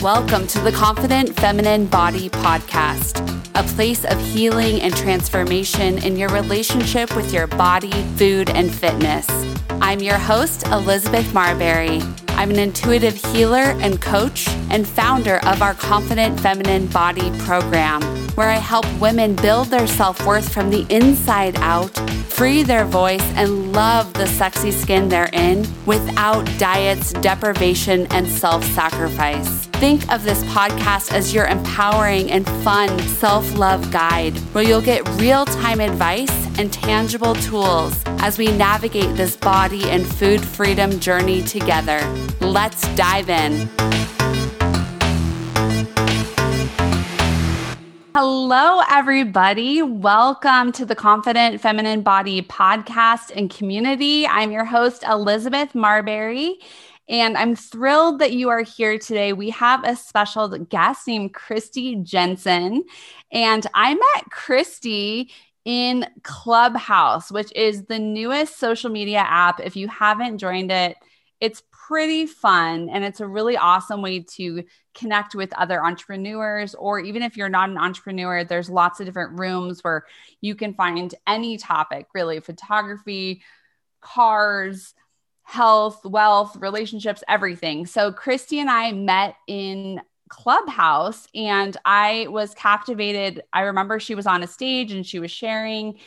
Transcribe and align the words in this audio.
Welcome 0.00 0.46
to 0.46 0.60
the 0.60 0.72
Confident 0.72 1.34
Feminine 1.34 1.86
Body 1.86 2.28
Podcast, 2.28 3.18
a 3.56 3.64
place 3.74 4.04
of 4.04 4.20
healing 4.20 4.80
and 4.80 4.94
transformation 4.94 5.98
in 6.04 6.16
your 6.16 6.28
relationship 6.28 7.16
with 7.16 7.32
your 7.32 7.48
body, 7.48 7.90
food, 8.16 8.50
and 8.50 8.72
fitness. 8.72 9.26
I'm 9.80 9.98
your 9.98 10.18
host, 10.18 10.66
Elizabeth 10.68 11.26
Marberry. 11.32 12.00
I'm 12.30 12.50
an 12.50 12.58
intuitive 12.60 13.16
healer 13.32 13.74
and 13.80 14.00
coach 14.00 14.46
and 14.70 14.86
founder 14.86 15.44
of 15.46 15.62
our 15.62 15.74
Confident 15.74 16.38
Feminine 16.38 16.86
Body 16.86 17.36
program, 17.40 18.02
where 18.36 18.50
I 18.50 18.58
help 18.58 18.86
women 19.00 19.34
build 19.34 19.68
their 19.68 19.88
self 19.88 20.24
worth 20.24 20.52
from 20.52 20.70
the 20.70 20.86
inside 20.90 21.56
out, 21.56 21.90
free 22.26 22.62
their 22.62 22.84
voice, 22.84 23.22
and 23.34 23.72
love 23.72 24.12
the 24.14 24.26
sexy 24.26 24.70
skin 24.70 25.08
they're 25.08 25.30
in 25.32 25.66
without 25.86 26.44
diets, 26.58 27.12
deprivation, 27.14 28.06
and 28.12 28.28
self 28.28 28.64
sacrifice. 28.64 29.66
Think 29.76 30.10
of 30.10 30.24
this 30.24 30.42
podcast 30.44 31.12
as 31.12 31.34
your 31.34 31.46
empowering 31.46 32.30
and 32.30 32.46
fun 32.64 32.98
self 33.00 33.56
love 33.56 33.90
guide, 33.90 34.36
where 34.52 34.64
you'll 34.64 34.80
get 34.80 35.06
real 35.20 35.44
time 35.44 35.80
advice 35.80 36.58
and 36.58 36.72
tangible 36.72 37.34
tools 37.34 38.02
as 38.20 38.38
we 38.38 38.46
navigate 38.56 39.14
this 39.16 39.36
body 39.36 39.84
and 39.90 40.06
food 40.06 40.40
freedom 40.40 40.98
journey 40.98 41.42
together. 41.42 42.00
Let's 42.40 42.82
dive 42.94 43.28
in. 43.28 44.15
Hello, 48.18 48.80
everybody. 48.90 49.82
Welcome 49.82 50.72
to 50.72 50.86
the 50.86 50.94
Confident 50.94 51.60
Feminine 51.60 52.00
Body 52.00 52.40
podcast 52.40 53.30
and 53.36 53.50
community. 53.50 54.26
I'm 54.26 54.50
your 54.50 54.64
host, 54.64 55.04
Elizabeth 55.06 55.74
Marberry. 55.74 56.54
And 57.10 57.36
I'm 57.36 57.54
thrilled 57.54 58.20
that 58.20 58.32
you 58.32 58.48
are 58.48 58.62
here 58.62 58.98
today. 58.98 59.34
We 59.34 59.50
have 59.50 59.84
a 59.84 59.96
special 59.96 60.48
guest 60.48 61.06
named 61.06 61.34
Christy 61.34 61.96
Jensen. 61.96 62.84
And 63.32 63.66
I 63.74 63.92
met 63.92 64.30
Christy 64.30 65.30
in 65.66 66.06
Clubhouse, 66.22 67.30
which 67.30 67.52
is 67.54 67.84
the 67.84 67.98
newest 67.98 68.58
social 68.58 68.88
media 68.88 69.26
app. 69.28 69.60
If 69.60 69.76
you 69.76 69.88
haven't 69.88 70.38
joined 70.38 70.72
it, 70.72 70.96
it's 71.40 71.62
pretty 71.70 72.24
fun 72.24 72.88
and 72.88 73.04
it's 73.04 73.20
a 73.20 73.28
really 73.28 73.58
awesome 73.58 74.00
way 74.00 74.20
to 74.20 74.64
connect 74.96 75.34
with 75.34 75.52
other 75.52 75.84
entrepreneurs 75.84 76.74
or 76.74 76.98
even 76.98 77.22
if 77.22 77.36
you're 77.36 77.48
not 77.48 77.68
an 77.68 77.78
entrepreneur 77.78 78.42
there's 78.42 78.70
lots 78.70 78.98
of 78.98 79.06
different 79.06 79.38
rooms 79.38 79.84
where 79.84 80.06
you 80.40 80.54
can 80.54 80.74
find 80.74 81.14
any 81.26 81.56
topic 81.58 82.06
really 82.14 82.40
photography 82.40 83.42
cars 84.00 84.94
health 85.42 86.04
wealth 86.04 86.56
relationships 86.56 87.22
everything. 87.28 87.86
So 87.86 88.12
christy 88.12 88.58
and 88.58 88.68
i 88.68 88.90
met 88.92 89.36
in 89.46 90.00
clubhouse 90.28 91.28
and 91.34 91.76
i 91.84 92.26
was 92.28 92.52
captivated. 92.54 93.42
I 93.52 93.62
remember 93.62 94.00
she 94.00 94.16
was 94.16 94.26
on 94.26 94.42
a 94.42 94.48
stage 94.48 94.92
and 94.92 95.06
she 95.06 95.20
was 95.20 95.30
sharing 95.30 95.98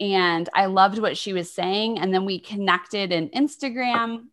and 0.00 0.48
i 0.54 0.66
loved 0.66 0.98
what 0.98 1.16
she 1.16 1.32
was 1.32 1.52
saying 1.52 1.98
and 1.98 2.12
then 2.12 2.24
we 2.24 2.38
connected 2.38 3.12
in 3.12 3.28
instagram 3.30 4.26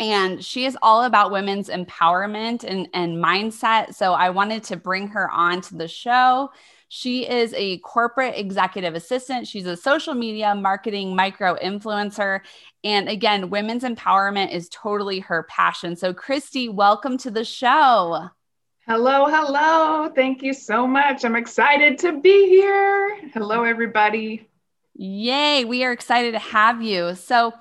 and 0.00 0.44
she 0.44 0.64
is 0.64 0.76
all 0.82 1.04
about 1.04 1.30
women's 1.30 1.68
empowerment 1.68 2.64
and, 2.64 2.88
and 2.94 3.16
mindset. 3.16 3.94
So 3.94 4.14
I 4.14 4.30
wanted 4.30 4.64
to 4.64 4.76
bring 4.76 5.08
her 5.08 5.30
on 5.30 5.60
to 5.62 5.76
the 5.76 5.88
show. 5.88 6.50
She 6.88 7.26
is 7.26 7.54
a 7.56 7.78
corporate 7.78 8.34
executive 8.36 8.94
assistant. 8.94 9.48
She's 9.48 9.64
a 9.64 9.76
social 9.76 10.12
media 10.12 10.54
marketing 10.54 11.16
micro 11.16 11.56
influencer. 11.56 12.40
And 12.84 13.08
again, 13.08 13.48
women's 13.48 13.84
empowerment 13.84 14.52
is 14.52 14.68
totally 14.68 15.20
her 15.20 15.44
passion. 15.44 15.96
So, 15.96 16.12
Christy, 16.12 16.68
welcome 16.68 17.16
to 17.18 17.30
the 17.30 17.44
show. 17.44 18.28
Hello, 18.86 19.26
hello. 19.26 20.10
Thank 20.14 20.42
you 20.42 20.52
so 20.52 20.86
much. 20.86 21.24
I'm 21.24 21.36
excited 21.36 21.98
to 22.00 22.20
be 22.20 22.48
here. 22.48 23.30
Hello, 23.32 23.62
everybody. 23.62 24.48
Yay. 24.94 25.64
We 25.64 25.84
are 25.84 25.92
excited 25.92 26.32
to 26.32 26.40
have 26.40 26.82
you. 26.82 27.14
So, 27.14 27.54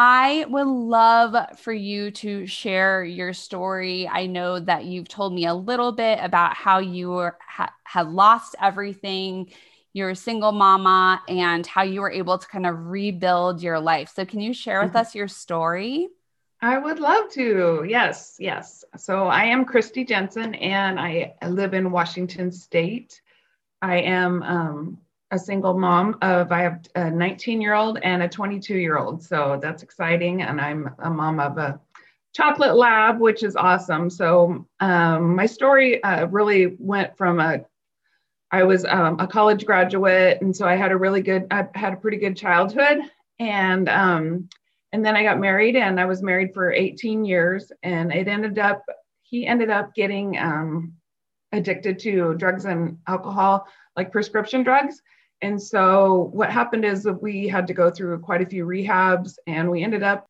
I 0.00 0.46
would 0.48 0.68
love 0.68 1.58
for 1.58 1.72
you 1.72 2.12
to 2.12 2.46
share 2.46 3.02
your 3.02 3.32
story. 3.32 4.06
I 4.06 4.26
know 4.26 4.60
that 4.60 4.84
you've 4.84 5.08
told 5.08 5.34
me 5.34 5.46
a 5.46 5.54
little 5.54 5.90
bit 5.90 6.20
about 6.22 6.54
how 6.54 6.78
you 6.78 7.10
were, 7.10 7.36
ha- 7.44 7.74
had 7.82 8.06
lost 8.06 8.54
everything, 8.62 9.50
you're 9.92 10.10
a 10.10 10.14
single 10.14 10.52
mama, 10.52 11.20
and 11.28 11.66
how 11.66 11.82
you 11.82 12.00
were 12.00 12.12
able 12.12 12.38
to 12.38 12.46
kind 12.46 12.64
of 12.64 12.86
rebuild 12.86 13.60
your 13.60 13.80
life. 13.80 14.12
So, 14.14 14.24
can 14.24 14.38
you 14.38 14.54
share 14.54 14.82
with 14.82 14.90
mm-hmm. 14.90 14.98
us 14.98 15.16
your 15.16 15.26
story? 15.26 16.06
I 16.62 16.78
would 16.78 17.00
love 17.00 17.32
to. 17.32 17.84
Yes, 17.84 18.36
yes. 18.38 18.84
So, 18.96 19.26
I 19.26 19.46
am 19.46 19.64
Christy 19.64 20.04
Jensen, 20.04 20.54
and 20.54 21.00
I 21.00 21.34
live 21.44 21.74
in 21.74 21.90
Washington 21.90 22.52
State. 22.52 23.20
I 23.82 23.96
am 23.96 24.44
um, 24.44 24.98
a 25.30 25.38
single 25.38 25.78
mom 25.78 26.16
of 26.22 26.52
I 26.52 26.62
have 26.62 26.80
a 26.94 27.10
19 27.10 27.60
year 27.60 27.74
old 27.74 27.98
and 28.02 28.22
a 28.22 28.28
22 28.28 28.76
year 28.76 28.98
old. 28.98 29.22
So 29.22 29.58
that's 29.60 29.82
exciting. 29.82 30.42
And 30.42 30.60
I'm 30.60 30.94
a 31.00 31.10
mom 31.10 31.38
of 31.40 31.58
a 31.58 31.80
chocolate 32.34 32.76
lab, 32.76 33.20
which 33.20 33.42
is 33.42 33.56
awesome. 33.56 34.08
So 34.10 34.66
um, 34.80 35.36
my 35.36 35.46
story 35.46 36.02
uh, 36.02 36.26
really 36.26 36.76
went 36.78 37.16
from 37.16 37.40
a 37.40 37.60
I 38.50 38.62
was 38.62 38.84
um, 38.86 39.20
a 39.20 39.26
college 39.26 39.66
graduate, 39.66 40.40
and 40.40 40.56
so 40.56 40.66
I 40.66 40.74
had 40.74 40.90
a 40.90 40.96
really 40.96 41.20
good, 41.20 41.46
I 41.50 41.68
had 41.74 41.92
a 41.92 41.96
pretty 41.96 42.16
good 42.16 42.36
childhood, 42.36 43.00
and 43.38 43.88
um, 43.88 44.48
and 44.92 45.04
then 45.04 45.16
I 45.16 45.22
got 45.22 45.38
married, 45.38 45.76
and 45.76 46.00
I 46.00 46.06
was 46.06 46.22
married 46.22 46.54
for 46.54 46.72
18 46.72 47.26
years, 47.26 47.70
and 47.82 48.10
it 48.10 48.26
ended 48.26 48.58
up, 48.58 48.84
he 49.22 49.46
ended 49.46 49.68
up 49.68 49.94
getting 49.94 50.38
um, 50.38 50.94
addicted 51.52 51.98
to 52.00 52.34
drugs 52.34 52.64
and 52.64 52.96
alcohol, 53.06 53.66
like 53.96 54.12
prescription 54.12 54.62
drugs, 54.62 55.02
and 55.40 55.60
so 55.60 56.30
what 56.32 56.50
happened 56.50 56.84
is 56.84 57.02
that 57.04 57.22
we 57.22 57.46
had 57.46 57.66
to 57.68 57.74
go 57.74 57.90
through 57.90 58.18
quite 58.20 58.42
a 58.42 58.46
few 58.46 58.64
rehabs 58.66 59.36
and 59.46 59.70
we 59.70 59.82
ended 59.82 60.02
up 60.02 60.26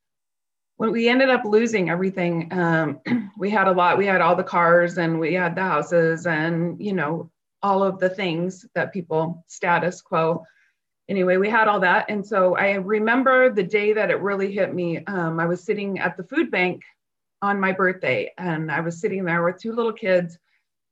when 0.77 0.93
we 0.93 1.09
ended 1.09 1.29
up 1.29 1.45
losing 1.45 1.91
everything 1.91 2.53
um, 2.53 3.01
we 3.39 3.51
had 3.51 3.69
a 3.69 3.73
lot 3.73 3.99
we 3.99 4.07
had 4.07 4.21
all 4.21 4.37
the 4.37 4.45
cars 4.45 4.99
and 4.99 5.19
we 5.19 5.35
had 5.35 5.55
the 5.55 5.63
houses 5.63 6.27
and 6.27 6.81
you 6.81 6.93
know 6.93 7.31
all 7.63 7.83
of 7.83 7.99
the 7.99 8.09
things 8.09 8.65
that 8.77 8.93
people 8.93 9.45
status 9.49 10.01
quo. 10.01 10.45
Anyway 11.09 11.37
we 11.39 11.49
had 11.49 11.69
all 11.69 11.81
that. 11.81 12.09
And 12.09 12.27
so 12.27 12.57
i 12.57 12.73
remember 12.73 13.53
the 13.53 13.63
day 13.63 13.93
that 13.93 14.11
it 14.11 14.21
really 14.21 14.53
hit 14.53 14.75
me 14.75 15.05
um, 15.07 15.41
i 15.41 15.47
was 15.47 15.65
sitting 15.65 15.99
at 15.99 16.17
the 16.17 16.25
food 16.25 16.51
bank 16.51 16.83
on 17.41 17.61
my 17.61 17.73
birthday 17.73 18.33
and 18.37 18.71
i 18.71 18.81
was 18.81 19.01
sitting 19.01 19.25
there 19.25 19.43
with 19.45 19.59
two 19.59 19.73
little 19.73 19.93
kids 19.93 20.39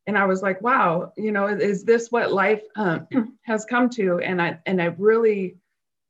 and 0.07 0.17
I 0.17 0.25
was 0.25 0.43
like, 0.43 0.63
wow, 0.63 1.13
you 1.17 1.33
know, 1.33 1.47
is 1.49 1.85
this 1.85 2.11
what 2.11 2.33
life 2.33 2.63
um, 2.77 3.09
has 3.43 3.65
come 3.65 3.91
to? 3.91 4.21
And 4.21 4.41
I 4.41 4.59
and 4.67 4.81
I 4.81 4.87
really, 4.99 5.57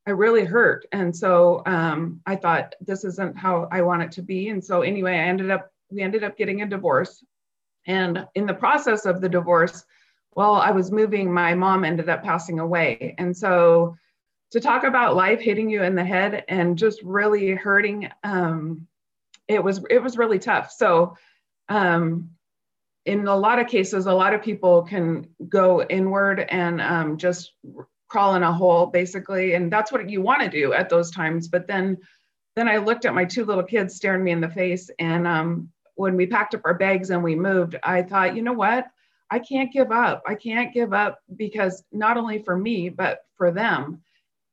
I 0.07 0.11
really 0.11 0.45
hurt. 0.45 0.87
And 0.93 1.17
so 1.17 1.63
um, 1.67 2.21
I 2.27 2.37
thought 2.37 2.75
this 2.81 3.05
isn't 3.05 3.39
how 3.39 3.69
I 3.73 3.83
want 3.83 4.03
it 4.03 4.13
to 4.13 4.23
be. 4.23 4.51
And 4.51 4.63
so 4.63 4.83
anyway, 4.83 5.15
I 5.15 5.25
ended 5.25 5.51
up 5.51 5.71
we 5.91 6.03
ended 6.03 6.25
up 6.25 6.37
getting 6.37 6.63
a 6.63 6.67
divorce. 6.67 7.25
And 7.87 8.27
in 8.35 8.47
the 8.47 8.55
process 8.55 9.07
of 9.07 9.21
the 9.21 9.29
divorce, 9.29 9.85
while 10.33 10.55
I 10.55 10.71
was 10.73 10.93
moving, 10.93 11.33
my 11.33 11.55
mom 11.55 11.85
ended 11.85 12.09
up 12.09 12.23
passing 12.23 12.59
away. 12.59 13.15
And 13.17 13.35
so 13.35 13.97
to 14.51 14.61
talk 14.61 14.85
about 14.85 15.17
life 15.17 15.41
hitting 15.41 15.71
you 15.71 15.83
in 15.83 15.95
the 15.95 16.05
head 16.05 16.45
and 16.49 16.77
just 16.77 17.03
really 17.03 17.55
hurting, 17.55 18.11
um, 18.25 18.87
it 19.49 19.63
was 19.63 19.83
it 19.89 20.03
was 20.03 20.19
really 20.19 20.39
tough. 20.39 20.71
So 20.71 21.17
um, 21.69 22.31
in 23.07 23.27
a 23.29 23.37
lot 23.37 23.59
of 23.61 23.69
cases, 23.69 24.07
a 24.07 24.13
lot 24.13 24.35
of 24.35 24.43
people 24.43 24.83
can 24.83 25.27
go 25.49 25.83
inward 25.85 26.41
and 26.41 26.81
um, 26.81 27.17
just 27.17 27.53
crawl 28.09 28.35
in 28.35 28.43
a 28.43 28.53
hole, 28.53 28.87
basically, 28.87 29.55
and 29.55 29.73
that's 29.73 29.93
what 29.93 30.11
you 30.11 30.21
want 30.21 30.43
to 30.43 30.49
do 30.49 30.73
at 30.73 30.89
those 30.89 31.11
times. 31.11 31.49
But 31.49 31.69
then, 31.69 31.97
then 32.57 32.69
I 32.69 32.79
looked 32.79 33.05
at 33.05 33.15
my 33.15 33.25
two 33.25 33.45
little 33.45 33.63
kids 33.63 33.95
staring 33.95 34.25
me 34.25 34.33
in 34.33 34.41
the 34.41 34.49
face, 34.49 34.91
and 34.99 35.27
um, 35.27 35.71
when 35.95 36.17
we 36.17 36.27
packed 36.27 36.55
up 36.55 36.63
our 36.65 36.75
bags 36.75 37.11
and 37.11 37.23
we 37.23 37.37
moved, 37.37 37.77
I 37.83 38.03
thought, 38.03 38.35
you 38.35 38.43
know 38.43 38.53
what? 38.53 38.87
I 39.31 39.39
can't 39.39 39.73
give 39.73 39.91
up. 39.91 40.23
I 40.27 40.35
can't 40.35 40.75
give 40.75 40.93
up 40.93 41.21
because 41.37 41.85
not 41.93 42.17
only 42.17 42.43
for 42.43 42.57
me, 42.57 42.89
but 42.89 43.21
for 43.37 43.51
them. 43.51 44.03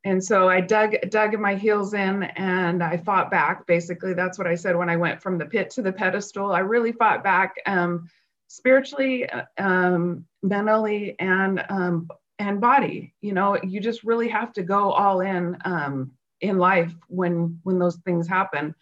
And 0.06 0.22
so 0.24 0.50
I 0.50 0.60
dug 0.62 0.96
dug 1.10 1.40
my 1.40 1.56
heels 1.56 1.94
in 1.94 2.24
and 2.24 2.84
I 2.84 2.98
fought 2.98 3.32
back. 3.32 3.66
Basically, 3.68 4.14
that's 4.14 4.38
what 4.38 4.48
I 4.48 4.56
said 4.56 4.76
when 4.76 4.90
I 4.90 4.98
went 4.98 5.22
from 5.22 5.38
the 5.38 5.46
pit 5.46 5.70
to 5.72 5.82
the 5.82 5.94
pedestal. 5.94 6.52
I 6.52 6.60
really 6.60 6.92
fought 6.92 7.24
back. 7.24 7.56
Um, 7.66 8.10
spiritually, 8.54 9.28
um, 9.58 10.26
mentally, 10.44 11.16
and 11.20 11.66
um, 11.70 12.08
and 12.38 12.62
body. 12.62 13.14
You 13.22 13.34
know, 13.34 13.58
you 13.64 13.80
just 13.80 14.04
really 14.04 14.28
have 14.30 14.54
to 14.54 14.64
go 14.64 14.92
all 14.92 15.22
in 15.22 15.58
um, 15.66 16.12
in 16.42 16.58
life 16.58 16.94
when 17.08 17.60
when 17.64 17.80
those 17.80 17.98
things 18.06 18.28
happen. 18.28 18.76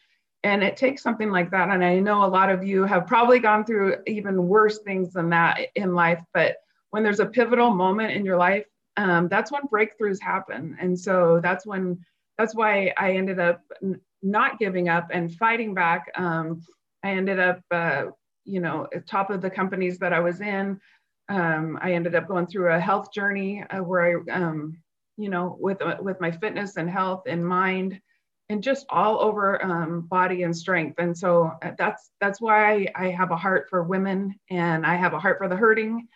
And 0.43 0.63
it 0.63 0.75
takes 0.75 1.03
something 1.03 1.29
like 1.29 1.51
that. 1.51 1.69
And 1.69 1.85
I 1.85 1.99
know 1.99 2.25
a 2.25 2.25
lot 2.25 2.49
of 2.49 2.63
you 2.63 2.83
have 2.83 3.05
probably 3.05 3.39
gone 3.39 3.63
through 3.63 3.97
even 4.07 4.47
worse 4.47 4.79
things 4.79 5.13
than 5.13 5.29
that 5.29 5.59
in 5.75 5.93
life. 5.93 6.19
But 6.33 6.57
when 6.89 7.03
there's 7.03 7.19
a 7.19 7.27
pivotal 7.27 7.69
moment 7.69 8.13
in 8.13 8.25
your 8.25 8.37
life, 8.37 8.65
um, 8.97 9.27
that's 9.27 9.51
when 9.51 9.61
breakthroughs 9.71 10.19
happen. 10.19 10.75
And 10.81 10.99
so 10.99 11.39
that's 11.43 11.65
when 11.65 12.03
that's 12.39 12.55
why 12.55 12.91
I 12.97 13.11
ended 13.11 13.39
up 13.39 13.61
not 14.23 14.59
giving 14.59 14.89
up 14.89 15.09
and 15.11 15.33
fighting 15.35 15.75
back. 15.75 16.11
Um, 16.15 16.63
I 17.03 17.11
ended 17.11 17.39
up, 17.39 17.61
uh, 17.71 18.05
you 18.45 18.59
know, 18.59 18.87
top 19.07 19.29
of 19.29 19.41
the 19.41 19.49
companies 19.49 19.97
that 19.99 20.13
I 20.13 20.19
was 20.19 20.41
in. 20.41 20.79
Um, 21.29 21.79
I 21.81 21.93
ended 21.93 22.15
up 22.15 22.27
going 22.27 22.47
through 22.47 22.73
a 22.73 22.79
health 22.79 23.13
journey 23.13 23.63
uh, 23.69 23.79
where 23.83 24.23
I, 24.29 24.31
um, 24.31 24.81
you 25.17 25.29
know, 25.29 25.55
with 25.59 25.81
uh, 25.81 25.97
with 26.01 26.19
my 26.19 26.31
fitness 26.31 26.77
and 26.77 26.89
health 26.89 27.23
and 27.27 27.45
mind, 27.45 28.01
and 28.49 28.61
just 28.61 28.85
all 28.89 29.21
over 29.21 29.63
um, 29.63 30.01
body 30.01 30.43
and 30.43 30.55
strength. 30.55 30.95
And 30.97 31.17
so 31.17 31.53
uh, 31.61 31.71
that's 31.77 32.11
that's 32.19 32.41
why 32.41 32.73
I, 32.73 32.87
I 32.95 33.09
have 33.11 33.31
a 33.31 33.37
heart 33.37 33.67
for 33.69 33.83
women, 33.83 34.35
and 34.49 34.85
I 34.85 34.95
have 34.95 35.13
a 35.13 35.19
heart 35.19 35.37
for 35.37 35.47
the 35.47 35.55
hurting, 35.55 36.07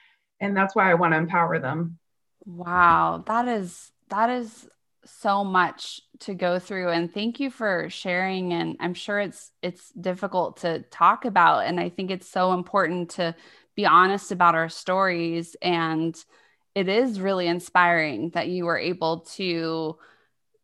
and 0.42 0.56
that's 0.56 0.75
why 0.75 0.89
I 0.92 0.95
want 0.95 1.13
to 1.13 1.18
empower 1.18 1.60
them. 1.60 1.98
Wow, 2.45 3.24
that 3.27 3.48
is 3.48 3.92
that 4.10 4.30
is 4.30 4.68
so 5.06 5.44
much 5.44 6.02
to 6.19 6.34
go 6.34 6.60
through 6.60 6.90
and 6.90 7.13
thank 7.13 7.40
you 7.40 7.50
for 7.50 7.90
sharing 7.90 8.54
and 8.54 8.75
i'm 8.80 8.94
sure 8.94 9.19
it's 9.19 9.52
it's 9.62 9.92
difficult 9.92 10.57
to 10.57 10.80
talk 10.92 11.25
about 11.25 11.66
and 11.66 11.80
i 11.80 11.90
think 11.90 12.10
it's 12.10 12.28
so 12.28 12.54
important 12.54 13.10
to 13.10 13.36
be 13.75 13.86
honest 13.86 14.31
about 14.31 14.56
our 14.56 14.69
stories 14.69 15.56
and 15.62 16.24
it 16.74 16.90
is 16.90 17.22
really 17.22 17.48
inspiring 17.48 18.30
that 18.31 18.48
you 18.48 18.66
were 18.66 18.78
able 18.78 19.19
to 19.22 19.98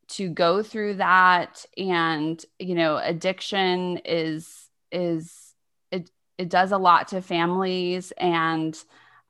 to 0.08 0.30
go 0.30 0.62
through 0.62 0.96
that 0.96 1.66
and 1.78 2.46
you 2.60 2.76
know 2.76 2.98
addiction 2.98 3.98
is 4.04 4.70
is 4.92 5.54
it 5.92 6.10
it 6.38 6.50
does 6.50 6.72
a 6.72 6.78
lot 6.78 7.10
to 7.10 7.22
families 7.22 8.12
and 8.18 8.78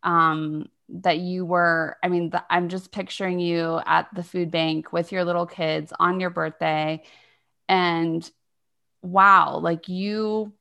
um 0.04 0.68
that 0.92 1.20
you 1.20 1.46
were 1.46 1.98
i 2.04 2.08
mean 2.08 2.30
the, 2.30 2.44
i'm 2.50 2.70
just 2.70 2.92
picturing 2.92 3.40
you 3.40 3.80
at 3.86 4.08
the 4.14 4.24
food 4.24 4.52
bank 4.52 4.92
with 4.92 5.12
your 5.12 5.24
little 5.24 5.46
kids 5.46 5.94
on 6.00 6.20
your 6.20 6.30
birthday 6.30 7.02
and 7.70 8.30
wow 9.02 9.58
like 9.58 9.88
you 9.88 10.52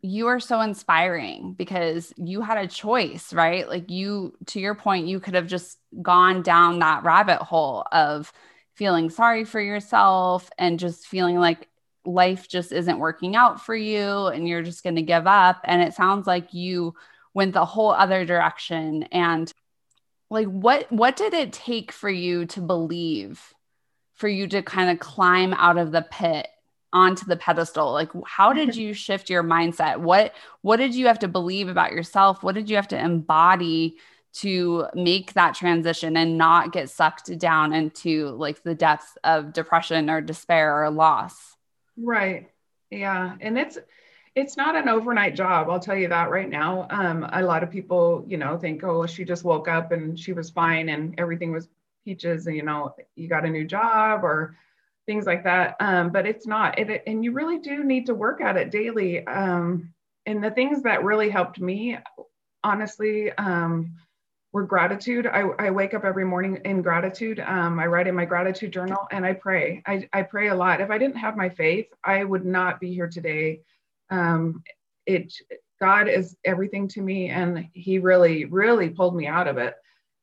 you 0.00 0.28
are 0.28 0.40
so 0.40 0.60
inspiring 0.60 1.54
because 1.54 2.12
you 2.16 2.40
had 2.40 2.58
a 2.58 2.68
choice 2.68 3.32
right? 3.32 3.68
Like 3.68 3.90
you 3.90 4.34
to 4.46 4.60
your 4.60 4.74
point 4.74 5.08
you 5.08 5.20
could 5.20 5.34
have 5.34 5.46
just 5.46 5.78
gone 6.00 6.42
down 6.42 6.78
that 6.78 7.04
rabbit 7.04 7.38
hole 7.38 7.84
of 7.90 8.32
feeling 8.74 9.10
sorry 9.10 9.44
for 9.44 9.60
yourself 9.60 10.50
and 10.56 10.78
just 10.78 11.06
feeling 11.06 11.38
like 11.38 11.68
life 12.04 12.48
just 12.48 12.70
isn't 12.70 12.98
working 12.98 13.34
out 13.34 13.64
for 13.64 13.74
you 13.74 14.26
and 14.26 14.48
you're 14.48 14.62
just 14.62 14.84
going 14.84 14.96
to 14.96 15.02
give 15.02 15.26
up. 15.26 15.60
And 15.64 15.82
it 15.82 15.94
sounds 15.94 16.26
like 16.26 16.54
you 16.54 16.94
went 17.38 17.54
the 17.54 17.64
whole 17.64 17.92
other 17.92 18.24
direction. 18.24 19.04
And 19.04 19.50
like 20.28 20.48
what 20.48 20.90
what 20.90 21.16
did 21.16 21.32
it 21.32 21.52
take 21.52 21.92
for 21.92 22.10
you 22.10 22.46
to 22.46 22.60
believe 22.60 23.54
for 24.14 24.26
you 24.26 24.48
to 24.48 24.60
kind 24.60 24.90
of 24.90 24.98
climb 24.98 25.54
out 25.54 25.78
of 25.78 25.92
the 25.92 26.02
pit 26.02 26.48
onto 26.92 27.24
the 27.26 27.36
pedestal? 27.36 27.92
Like 27.92 28.10
how 28.26 28.52
did 28.52 28.74
you 28.82 28.92
shift 28.92 29.30
your 29.30 29.44
mindset? 29.44 29.98
What 29.98 30.34
what 30.62 30.78
did 30.78 30.96
you 30.96 31.06
have 31.06 31.20
to 31.20 31.28
believe 31.28 31.68
about 31.68 31.92
yourself? 31.92 32.42
What 32.42 32.56
did 32.56 32.68
you 32.68 32.74
have 32.74 32.88
to 32.88 32.98
embody 32.98 33.98
to 34.40 34.86
make 34.94 35.34
that 35.34 35.54
transition 35.54 36.16
and 36.16 36.36
not 36.36 36.72
get 36.72 36.90
sucked 36.90 37.38
down 37.38 37.72
into 37.72 38.30
like 38.30 38.64
the 38.64 38.74
depths 38.74 39.16
of 39.22 39.52
depression 39.52 40.10
or 40.10 40.20
despair 40.20 40.82
or 40.82 40.90
loss? 40.90 41.56
Right. 41.96 42.50
Yeah. 42.90 43.36
And 43.40 43.56
it's 43.56 43.78
it's 44.38 44.56
not 44.56 44.76
an 44.76 44.88
overnight 44.88 45.34
job 45.34 45.68
i'll 45.68 45.80
tell 45.80 45.96
you 45.96 46.08
that 46.08 46.30
right 46.30 46.48
now. 46.48 46.86
Um, 46.90 47.28
a 47.32 47.42
lot 47.42 47.62
of 47.62 47.70
people 47.70 48.24
you 48.26 48.36
know 48.36 48.56
think 48.56 48.84
oh 48.84 49.06
she 49.06 49.24
just 49.24 49.44
woke 49.44 49.68
up 49.68 49.92
and 49.92 50.18
she 50.18 50.32
was 50.32 50.50
fine 50.50 50.88
and 50.88 51.14
everything 51.18 51.52
was 51.52 51.68
peaches 52.04 52.46
and 52.46 52.56
you 52.56 52.62
know 52.62 52.94
you 53.16 53.28
got 53.28 53.44
a 53.44 53.50
new 53.50 53.66
job 53.66 54.24
or 54.24 54.56
things 55.06 55.24
like 55.24 55.42
that. 55.44 55.74
Um, 55.80 56.10
but 56.10 56.26
it's 56.26 56.46
not 56.46 56.78
it, 56.78 57.02
and 57.06 57.24
you 57.24 57.32
really 57.32 57.58
do 57.58 57.82
need 57.82 58.06
to 58.06 58.14
work 58.14 58.40
at 58.40 58.56
it 58.56 58.70
daily. 58.70 59.26
Um, 59.26 59.92
and 60.26 60.44
the 60.44 60.50
things 60.50 60.82
that 60.82 61.02
really 61.02 61.30
helped 61.30 61.58
me 61.58 61.96
honestly 62.62 63.32
um, 63.32 63.94
were 64.52 64.64
gratitude. 64.64 65.26
I, 65.26 65.40
I, 65.58 65.70
wake 65.70 65.94
up 65.94 66.04
every 66.04 66.24
morning 66.24 66.60
in 66.64 66.82
gratitude. 66.82 67.40
Um, 67.40 67.78
i 67.78 67.86
write 67.86 68.06
in 68.06 68.14
my 68.14 68.26
gratitude 68.26 68.72
journal 68.72 69.06
and 69.10 69.24
i 69.24 69.32
pray. 69.32 69.82
I, 69.86 70.08
I 70.12 70.22
pray 70.22 70.48
a 70.48 70.54
lot. 70.54 70.80
If 70.80 70.90
i 70.90 70.98
didn't 70.98 71.16
have 71.16 71.36
my 71.36 71.48
faith 71.48 71.86
i 72.04 72.22
would 72.24 72.44
not 72.44 72.80
be 72.80 72.92
here 72.92 73.08
today 73.08 73.60
um, 74.10 74.62
it 75.06 75.32
God 75.80 76.08
is 76.08 76.36
everything 76.44 76.88
to 76.88 77.02
me, 77.02 77.30
and 77.30 77.68
He 77.72 77.98
really, 77.98 78.44
really 78.44 78.90
pulled 78.90 79.16
me 79.16 79.26
out 79.26 79.48
of 79.48 79.58
it. 79.58 79.74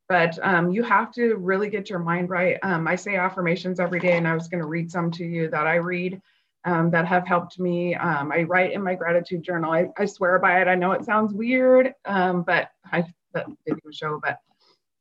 But 0.08 0.38
um, 0.44 0.72
you 0.72 0.84
have 0.84 1.12
to 1.14 1.36
really 1.36 1.70
get 1.70 1.90
your 1.90 2.00
mind 2.00 2.30
right. 2.30 2.58
Um, 2.62 2.88
I 2.88 2.96
say 2.96 3.16
affirmations 3.16 3.80
every 3.80 4.00
day, 4.00 4.18
and 4.18 4.28
I 4.28 4.36
was 4.36 4.48
going 4.48 4.62
to 4.62 4.68
read 4.68 4.92
some 4.92 5.10
to 5.12 5.26
you 5.26 5.50
that 5.50 5.66
I 5.66 5.76
read 5.76 6.22
um, 6.66 6.92
that 6.92 7.08
have 7.08 7.26
helped 7.28 7.60
me. 7.60 7.96
Um, 7.96 8.32
I 8.32 8.44
write 8.44 8.74
in 8.74 8.84
my 8.84 8.96
gratitude 8.96 9.44
journal. 9.44 9.72
I, 9.72 9.88
I, 9.98 10.06
swear 10.06 10.38
by 10.40 10.62
it. 10.62 10.68
I 10.68 10.76
know 10.76 10.92
it 10.92 11.06
sounds 11.06 11.34
weird, 11.34 11.94
um, 12.06 12.44
but 12.44 12.70
I 12.92 13.06
that 13.34 13.46
didn't 13.66 13.96
show. 13.96 14.20
But 14.22 14.40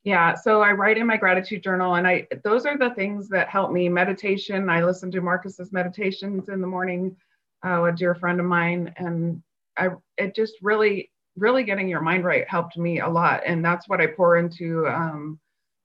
yeah, 0.05 0.35
so 0.35 0.63
I 0.63 0.73
write 0.73 0.99
in 0.99 1.07
my 1.07 1.17
gratitude 1.17 1.63
journal, 1.63 1.95
and 1.95 2.07
I 2.07 2.27
those 2.45 2.67
are 2.67 2.79
the 2.79 2.91
things 2.91 3.29
that 3.31 3.49
help 3.49 3.73
me. 3.73 3.89
Meditation. 3.89 4.69
I 4.69 4.85
listen 4.85 5.11
to 5.13 5.23
Marcus's 5.23 5.73
meditations 5.73 6.49
in 6.49 6.61
the 6.61 6.67
morning 6.67 7.17
uh, 7.65 7.85
a 7.85 7.93
dear 7.93 8.15
friend 8.15 8.41
of 8.41 8.47
mine, 8.47 8.93
and 8.97 9.43
I 9.77 9.91
it 10.17 10.35
just 10.35 10.55
really 10.63 11.11
really 11.37 11.65
getting 11.65 11.89
your 11.89 12.01
mind 12.01 12.25
right 12.25 12.49
helped 12.49 12.77
me 12.77 13.01
a 13.01 13.09
lot, 13.09 13.43
and 13.47 13.65
that's 13.65 13.89
what 13.89 14.01
I 14.01 14.07
pour 14.07 14.37
into 14.37 14.87
um, 14.87 15.39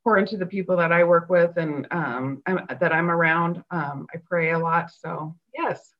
pour 0.03 0.17
into 0.17 0.37
the 0.37 0.45
people 0.45 0.77
that 0.77 0.91
I 0.91 1.03
work 1.03 1.29
with 1.29 1.57
and 1.57 1.87
um, 1.91 2.41
that 2.45 2.91
I'm 2.91 3.09
around. 3.09 3.63
Um, 3.71 4.07
I 4.13 4.17
pray 4.25 4.51
a 4.51 4.59
lot, 4.59 4.91
so 4.91 5.35
yes. 5.55 5.93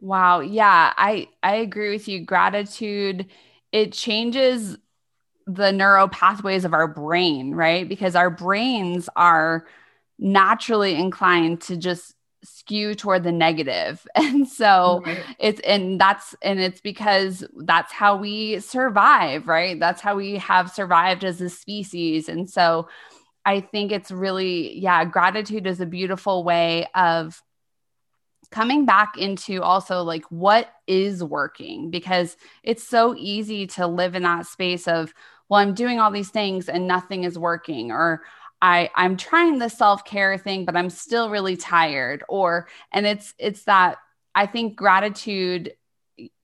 Wow, 0.00 0.40
yeah, 0.40 0.92
I 0.96 1.28
I 1.42 1.56
agree 1.56 1.90
with 1.90 2.08
you. 2.08 2.20
Gratitude 2.20 3.26
it 3.72 3.92
changes 3.92 4.78
the 5.46 5.70
neural 5.70 6.08
pathways 6.08 6.64
of 6.64 6.72
our 6.72 6.88
brain, 6.88 7.54
right? 7.54 7.88
Because 7.88 8.16
our 8.16 8.30
brains 8.30 9.08
are 9.16 9.66
naturally 10.18 10.94
inclined 10.94 11.60
to 11.62 11.76
just 11.76 12.14
skew 12.44 12.94
toward 12.94 13.22
the 13.24 13.32
negative. 13.32 14.06
And 14.16 14.48
so 14.48 15.02
right. 15.06 15.24
it's 15.38 15.60
and 15.60 16.00
that's 16.00 16.34
and 16.42 16.60
it's 16.60 16.80
because 16.80 17.44
that's 17.64 17.92
how 17.92 18.16
we 18.16 18.60
survive 18.60 19.48
right? 19.48 19.78
That's 19.78 20.00
how 20.00 20.16
we 20.16 20.36
have 20.36 20.70
survived 20.70 21.24
as 21.24 21.40
a 21.40 21.48
species. 21.50 22.28
And 22.28 22.48
so 22.48 22.88
i 23.48 23.60
think 23.60 23.92
it's 23.92 24.10
really 24.10 24.76
yeah 24.76 25.04
gratitude 25.04 25.68
is 25.68 25.80
a 25.80 25.86
beautiful 25.86 26.42
way 26.42 26.84
of 26.96 27.40
coming 28.50 28.84
back 28.84 29.16
into 29.16 29.62
also 29.62 30.02
like 30.02 30.24
what 30.30 30.72
is 30.86 31.22
working? 31.22 31.90
Because 31.90 32.36
it's 32.62 32.86
so 32.86 33.14
easy 33.16 33.66
to 33.68 33.86
live 33.86 34.14
in 34.14 34.22
that 34.22 34.46
space 34.46 34.86
of 34.88 35.12
well 35.48 35.60
i'm 35.60 35.74
doing 35.74 35.98
all 35.98 36.10
these 36.10 36.30
things 36.30 36.68
and 36.68 36.86
nothing 36.86 37.24
is 37.24 37.38
working 37.38 37.90
or 37.90 38.22
I 38.62 38.90
I'm 38.94 39.16
trying 39.16 39.58
the 39.58 39.68
self-care 39.68 40.38
thing 40.38 40.64
but 40.64 40.76
I'm 40.76 40.90
still 40.90 41.30
really 41.30 41.56
tired 41.56 42.24
or 42.28 42.68
and 42.92 43.06
it's 43.06 43.34
it's 43.38 43.64
that 43.64 43.98
I 44.34 44.46
think 44.46 44.76
gratitude 44.76 45.72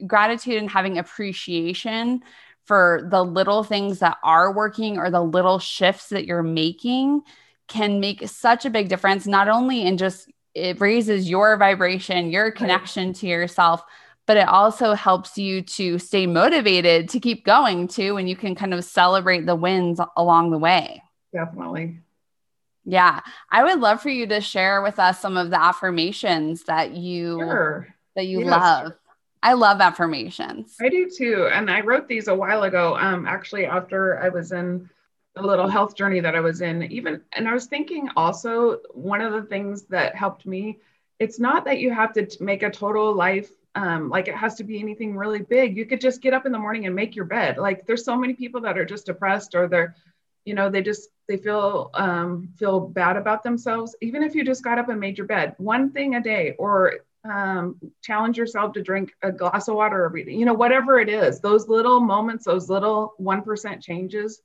gratitude 0.07 0.57
and 0.57 0.71
having 0.71 0.99
appreciation 0.99 2.23
for 2.65 3.09
the 3.11 3.25
little 3.25 3.65
things 3.65 3.99
that 4.01 4.19
are 4.23 4.53
working 4.53 4.99
or 4.99 5.11
the 5.11 5.23
little 5.23 5.59
shifts 5.59 6.11
that 6.11 6.27
you're 6.27 6.43
making 6.43 7.23
can 7.69 8.01
make 8.01 8.29
such 8.29 8.65
a 8.65 8.71
big 8.71 8.89
difference 8.89 9.27
not 9.27 9.49
only 9.49 9.83
in 9.83 9.97
just 9.97 10.31
it 10.55 10.81
raises 10.81 11.29
your 11.29 11.57
vibration 11.57 12.31
your 12.31 12.51
connection 12.51 13.09
right. 13.09 13.17
to 13.17 13.27
yourself 13.27 13.83
but 14.27 14.37
it 14.37 14.47
also 14.47 14.95
helps 14.95 15.37
you 15.37 15.63
to 15.63 15.99
stay 15.99 16.27
motivated 16.27 17.09
to 17.09 17.19
keep 17.19 17.45
going 17.45 17.89
too 17.89 18.17
and 18.17 18.29
you 18.29 18.37
can 18.37 18.55
kind 18.55 18.75
of 18.75 18.85
celebrate 18.85 19.47
the 19.47 19.57
wins 19.57 20.01
along 20.17 20.51
the 20.51 20.59
way 20.59 21.03
Definitely. 21.33 21.99
Yeah. 22.85 23.21
I 23.51 23.65
would 23.65 23.81
love 23.81 24.01
for 24.01 24.09
you 24.09 24.27
to 24.27 24.41
share 24.41 24.83
with 24.83 24.99
us 24.99 25.21
some 25.21 25.37
of 25.37 25.51
the 25.51 25.63
affirmations 25.63 26.65
that 26.65 26.93
you 26.93 27.39
sure. 27.39 27.95
that 28.17 28.27
you 28.27 28.41
yes. 28.41 28.51
love. 28.51 28.93
I 29.43 29.55
love 29.55 29.81
affirmations. 29.81 30.77
I 30.81 30.89
do 30.89 31.11
too. 31.11 31.49
And 31.53 31.71
I 31.71 31.81
wrote 31.81 32.07
these 32.07 32.29
a 32.29 32.35
while 32.35 32.63
ago, 32.63 32.97
um, 32.97 33.27
actually 33.27 33.67
after 33.67 34.19
I 34.21 34.29
was 34.29 34.53
in 34.53 34.89
the 35.35 35.43
little 35.43 35.69
health 35.69 35.97
journey 35.97 36.21
that 36.21 36.35
I 36.35 36.41
was 36.41 36.61
in. 36.61 36.83
Even 36.93 37.21
and 37.33 37.49
I 37.49 37.55
was 37.55 37.67
thinking 37.67 38.09
also 38.17 38.79
one 38.93 39.21
of 39.21 39.33
the 39.33 39.43
things 39.43 39.83
that 39.85 40.15
helped 40.15 40.47
me, 40.47 40.79
it's 41.19 41.41
not 41.41 41.65
that 41.65 41.79
you 41.79 41.93
have 41.93 42.13
to 42.15 42.29
make 42.41 42.63
a 42.63 42.71
total 42.71 43.15
life 43.15 43.51
um, 43.75 44.11
like 44.11 44.29
it 44.29 44.37
has 44.37 44.55
to 44.57 44.65
be 44.65 44.79
anything 44.81 45.17
really 45.17 45.41
big. 45.41 45.77
You 45.77 45.87
could 45.87 46.01
just 46.01 46.21
get 46.21 46.35
up 46.35 46.47
in 46.47 46.53
the 46.53 46.59
morning 46.59 46.87
and 46.87 46.95
make 46.95 47.17
your 47.17 47.25
bed. 47.25 47.57
Like 47.57 47.87
there's 47.87 48.05
so 48.05 48.17
many 48.17 48.35
people 48.35 48.61
that 48.63 48.77
are 48.77 48.85
just 48.85 49.07
depressed 49.07 49.55
or 49.55 49.67
they're 49.67 49.95
you 50.45 50.55
know 50.55 50.69
they 50.69 50.83
just 50.83 51.09
they 51.29 51.37
feel 51.37 51.91
um, 51.95 52.49
feel 52.59 52.81
bad 52.81 53.17
about 53.17 53.43
themselves 53.43 53.97
even 54.01 54.23
if 54.23 54.35
you 54.35 54.45
just 54.45 54.65
got 54.65 54.79
up 54.79 54.89
and 54.89 55.01
made 55.01 55.19
your 55.19 55.27
bed 55.27 55.55
one 55.59 55.91
thing 55.91 56.15
a 56.15 56.23
day 56.23 56.55
or 56.59 57.01
um, 57.25 57.77
challenge 58.03 58.37
yourself 58.37 58.73
to 58.73 58.83
drink 58.83 59.13
a 59.23 59.31
glass 59.31 59.69
of 59.69 59.77
water 59.77 60.05
every 60.05 60.25
day 60.25 60.33
you 60.33 60.45
know 60.45 60.55
whatever 60.55 60.99
it 60.99 61.09
is 61.09 61.41
those 61.41 61.69
little 61.69 62.01
moments 62.01 62.45
those 62.45 62.69
little 62.69 63.15
1% 63.21 63.81
changes 63.81 64.41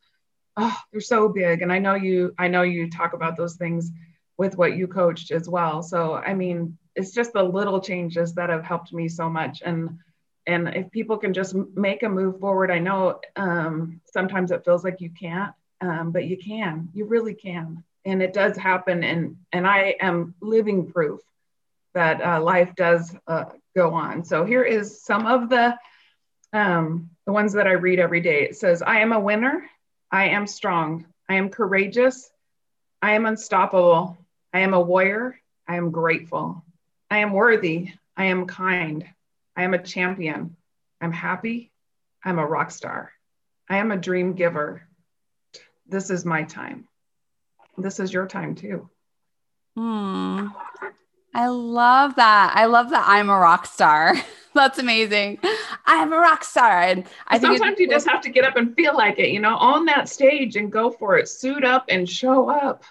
oh 0.57 0.77
they're 0.91 1.01
so 1.01 1.27
big 1.27 1.61
and 1.61 1.73
i 1.73 1.79
know 1.79 1.95
you 1.95 2.33
i 2.37 2.47
know 2.47 2.61
you 2.61 2.89
talk 2.89 3.13
about 3.13 3.35
those 3.35 3.55
things 3.55 3.91
with 4.37 4.57
what 4.57 4.75
you 4.75 4.87
coached 4.87 5.31
as 5.31 5.49
well. 5.49 5.81
So, 5.81 6.15
I 6.15 6.33
mean, 6.33 6.77
it's 6.95 7.11
just 7.11 7.33
the 7.33 7.43
little 7.43 7.81
changes 7.81 8.33
that 8.35 8.49
have 8.49 8.63
helped 8.63 8.93
me 8.93 9.07
so 9.07 9.29
much. 9.29 9.61
And 9.65 9.99
and 10.45 10.69
if 10.69 10.89
people 10.91 11.17
can 11.17 11.33
just 11.33 11.53
make 11.75 12.03
a 12.03 12.09
move 12.09 12.39
forward, 12.39 12.71
I 12.71 12.79
know 12.79 13.19
um, 13.35 13.99
sometimes 14.05 14.51
it 14.51 14.63
feels 14.63 14.81
like 14.81 15.01
you 15.01 15.09
can't, 15.09 15.53
um, 15.81 16.11
but 16.11 16.25
you 16.25 16.37
can. 16.37 16.89
You 16.93 17.05
really 17.05 17.33
can, 17.33 17.83
and 18.05 18.21
it 18.21 18.33
does 18.33 18.57
happen. 18.57 19.03
And 19.03 19.37
and 19.51 19.67
I 19.67 19.95
am 19.99 20.35
living 20.41 20.91
proof 20.91 21.21
that 21.93 22.21
uh, 22.21 22.41
life 22.41 22.75
does 22.75 23.15
uh, 23.27 23.45
go 23.75 23.93
on. 23.93 24.23
So 24.23 24.45
here 24.45 24.63
is 24.63 25.01
some 25.03 25.25
of 25.25 25.49
the 25.49 25.77
um, 26.53 27.09
the 27.25 27.33
ones 27.33 27.53
that 27.53 27.67
I 27.67 27.73
read 27.73 27.99
every 27.99 28.21
day. 28.21 28.43
It 28.43 28.57
says, 28.57 28.81
"I 28.81 28.99
am 28.99 29.11
a 29.11 29.19
winner. 29.19 29.69
I 30.11 30.29
am 30.29 30.47
strong. 30.47 31.05
I 31.29 31.35
am 31.35 31.49
courageous. 31.49 32.29
I 33.01 33.11
am 33.11 33.25
unstoppable. 33.25 34.17
I 34.53 34.61
am 34.61 34.73
a 34.73 34.81
warrior. 34.81 35.39
I 35.67 35.75
am 35.75 35.91
grateful. 35.91 36.63
I 37.11 37.19
am 37.19 37.33
worthy. 37.33 37.93
I 38.15 38.25
am 38.25 38.47
kind. 38.47 39.05
I 39.55 39.63
am 39.63 39.73
a 39.73 39.83
champion. 39.83 40.55
I'm 41.01 41.11
happy. 41.11 41.71
I'm 42.23 42.39
a 42.39 42.45
rock 42.45 42.71
star. 42.71 43.11
I 43.69 43.77
am 43.77 43.91
a 43.91 43.97
dream 43.97 44.33
giver. 44.33 44.87
This 45.87 46.09
is 46.09 46.25
my 46.25 46.43
time. 46.43 46.87
This 47.77 47.99
is 47.99 48.11
your 48.11 48.27
time 48.27 48.55
too. 48.55 48.89
Hmm. 49.75 50.47
I 51.33 51.47
love 51.47 52.15
that. 52.15 52.53
I 52.55 52.65
love 52.65 52.89
that 52.89 53.05
I'm 53.07 53.29
a 53.29 53.37
rock 53.37 53.67
star. 53.67 54.15
That's 54.55 54.79
amazing. 54.79 55.37
I'm 55.85 56.11
a 56.11 56.17
rock 56.17 56.43
star. 56.43 56.81
And 56.81 57.05
I 57.27 57.37
think 57.37 57.59
sometimes 57.59 57.79
you 57.79 57.87
just 57.87 58.07
have 58.07 58.21
to 58.21 58.29
get 58.29 58.43
up 58.43 58.55
and 58.55 58.73
feel 58.75 58.97
like 58.97 59.19
it, 59.19 59.29
you 59.29 59.39
know, 59.39 59.55
on 59.55 59.85
that 59.85 60.09
stage 60.09 60.55
and 60.55 60.71
go 60.71 60.89
for 60.89 61.15
it. 61.17 61.29
Suit 61.29 61.63
up 61.63 61.85
and 61.89 62.09
show 62.09 62.49
up. 62.49 62.83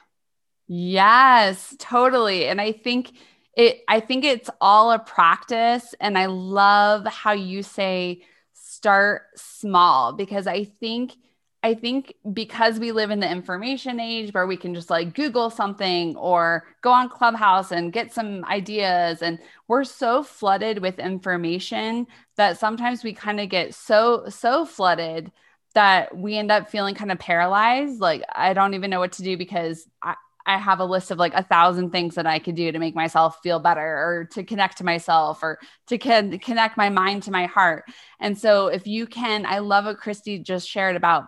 Yes, 0.68 1.74
totally. 1.78 2.46
And 2.46 2.60
I 2.60 2.70
think 2.70 3.12
it 3.56 3.80
I 3.88 3.98
think 3.98 4.24
it's 4.24 4.50
all 4.60 4.92
a 4.92 4.98
practice 5.00 5.94
and 6.00 6.16
I 6.16 6.26
love 6.26 7.04
how 7.06 7.32
you 7.32 7.64
say 7.64 8.22
start 8.52 9.22
small 9.34 10.12
because 10.12 10.46
I 10.46 10.64
think 10.64 11.16
I 11.62 11.74
think 11.74 12.14
because 12.32 12.78
we 12.78 12.92
live 12.92 13.10
in 13.10 13.20
the 13.20 13.30
information 13.30 14.00
age 14.00 14.32
where 14.32 14.46
we 14.46 14.56
can 14.56 14.74
just 14.74 14.90
like 14.90 15.14
Google 15.14 15.50
something 15.50 16.16
or 16.16 16.64
go 16.82 16.92
on 16.92 17.08
Clubhouse 17.08 17.72
and 17.72 17.92
get 17.92 18.12
some 18.12 18.44
ideas, 18.46 19.22
and 19.22 19.38
we're 19.68 19.84
so 19.84 20.22
flooded 20.22 20.78
with 20.78 20.98
information 20.98 22.06
that 22.36 22.58
sometimes 22.58 23.04
we 23.04 23.12
kind 23.12 23.40
of 23.40 23.48
get 23.48 23.74
so, 23.74 24.26
so 24.28 24.64
flooded 24.64 25.32
that 25.74 26.16
we 26.16 26.36
end 26.36 26.52
up 26.52 26.70
feeling 26.70 26.94
kind 26.94 27.12
of 27.12 27.18
paralyzed. 27.18 28.00
Like, 28.00 28.22
I 28.34 28.54
don't 28.54 28.74
even 28.74 28.90
know 28.90 29.00
what 29.00 29.12
to 29.12 29.22
do 29.22 29.36
because 29.36 29.86
I, 30.02 30.14
I 30.46 30.58
have 30.58 30.80
a 30.80 30.84
list 30.84 31.10
of 31.10 31.18
like 31.18 31.34
a 31.34 31.42
thousand 31.42 31.90
things 31.90 32.14
that 32.14 32.26
I 32.26 32.38
could 32.38 32.54
do 32.54 32.72
to 32.72 32.78
make 32.78 32.94
myself 32.94 33.40
feel 33.42 33.58
better 33.58 33.82
or 33.82 34.28
to 34.32 34.44
connect 34.44 34.78
to 34.78 34.84
myself 34.84 35.42
or 35.42 35.58
to 35.88 35.98
con- 35.98 36.38
connect 36.38 36.76
my 36.76 36.88
mind 36.90 37.24
to 37.24 37.32
my 37.32 37.46
heart. 37.46 37.84
And 38.20 38.38
so, 38.38 38.68
if 38.68 38.86
you 38.86 39.06
can, 39.06 39.44
I 39.46 39.58
love 39.58 39.84
what 39.86 39.98
Christy 39.98 40.38
just 40.38 40.68
shared 40.68 40.96
about 40.96 41.26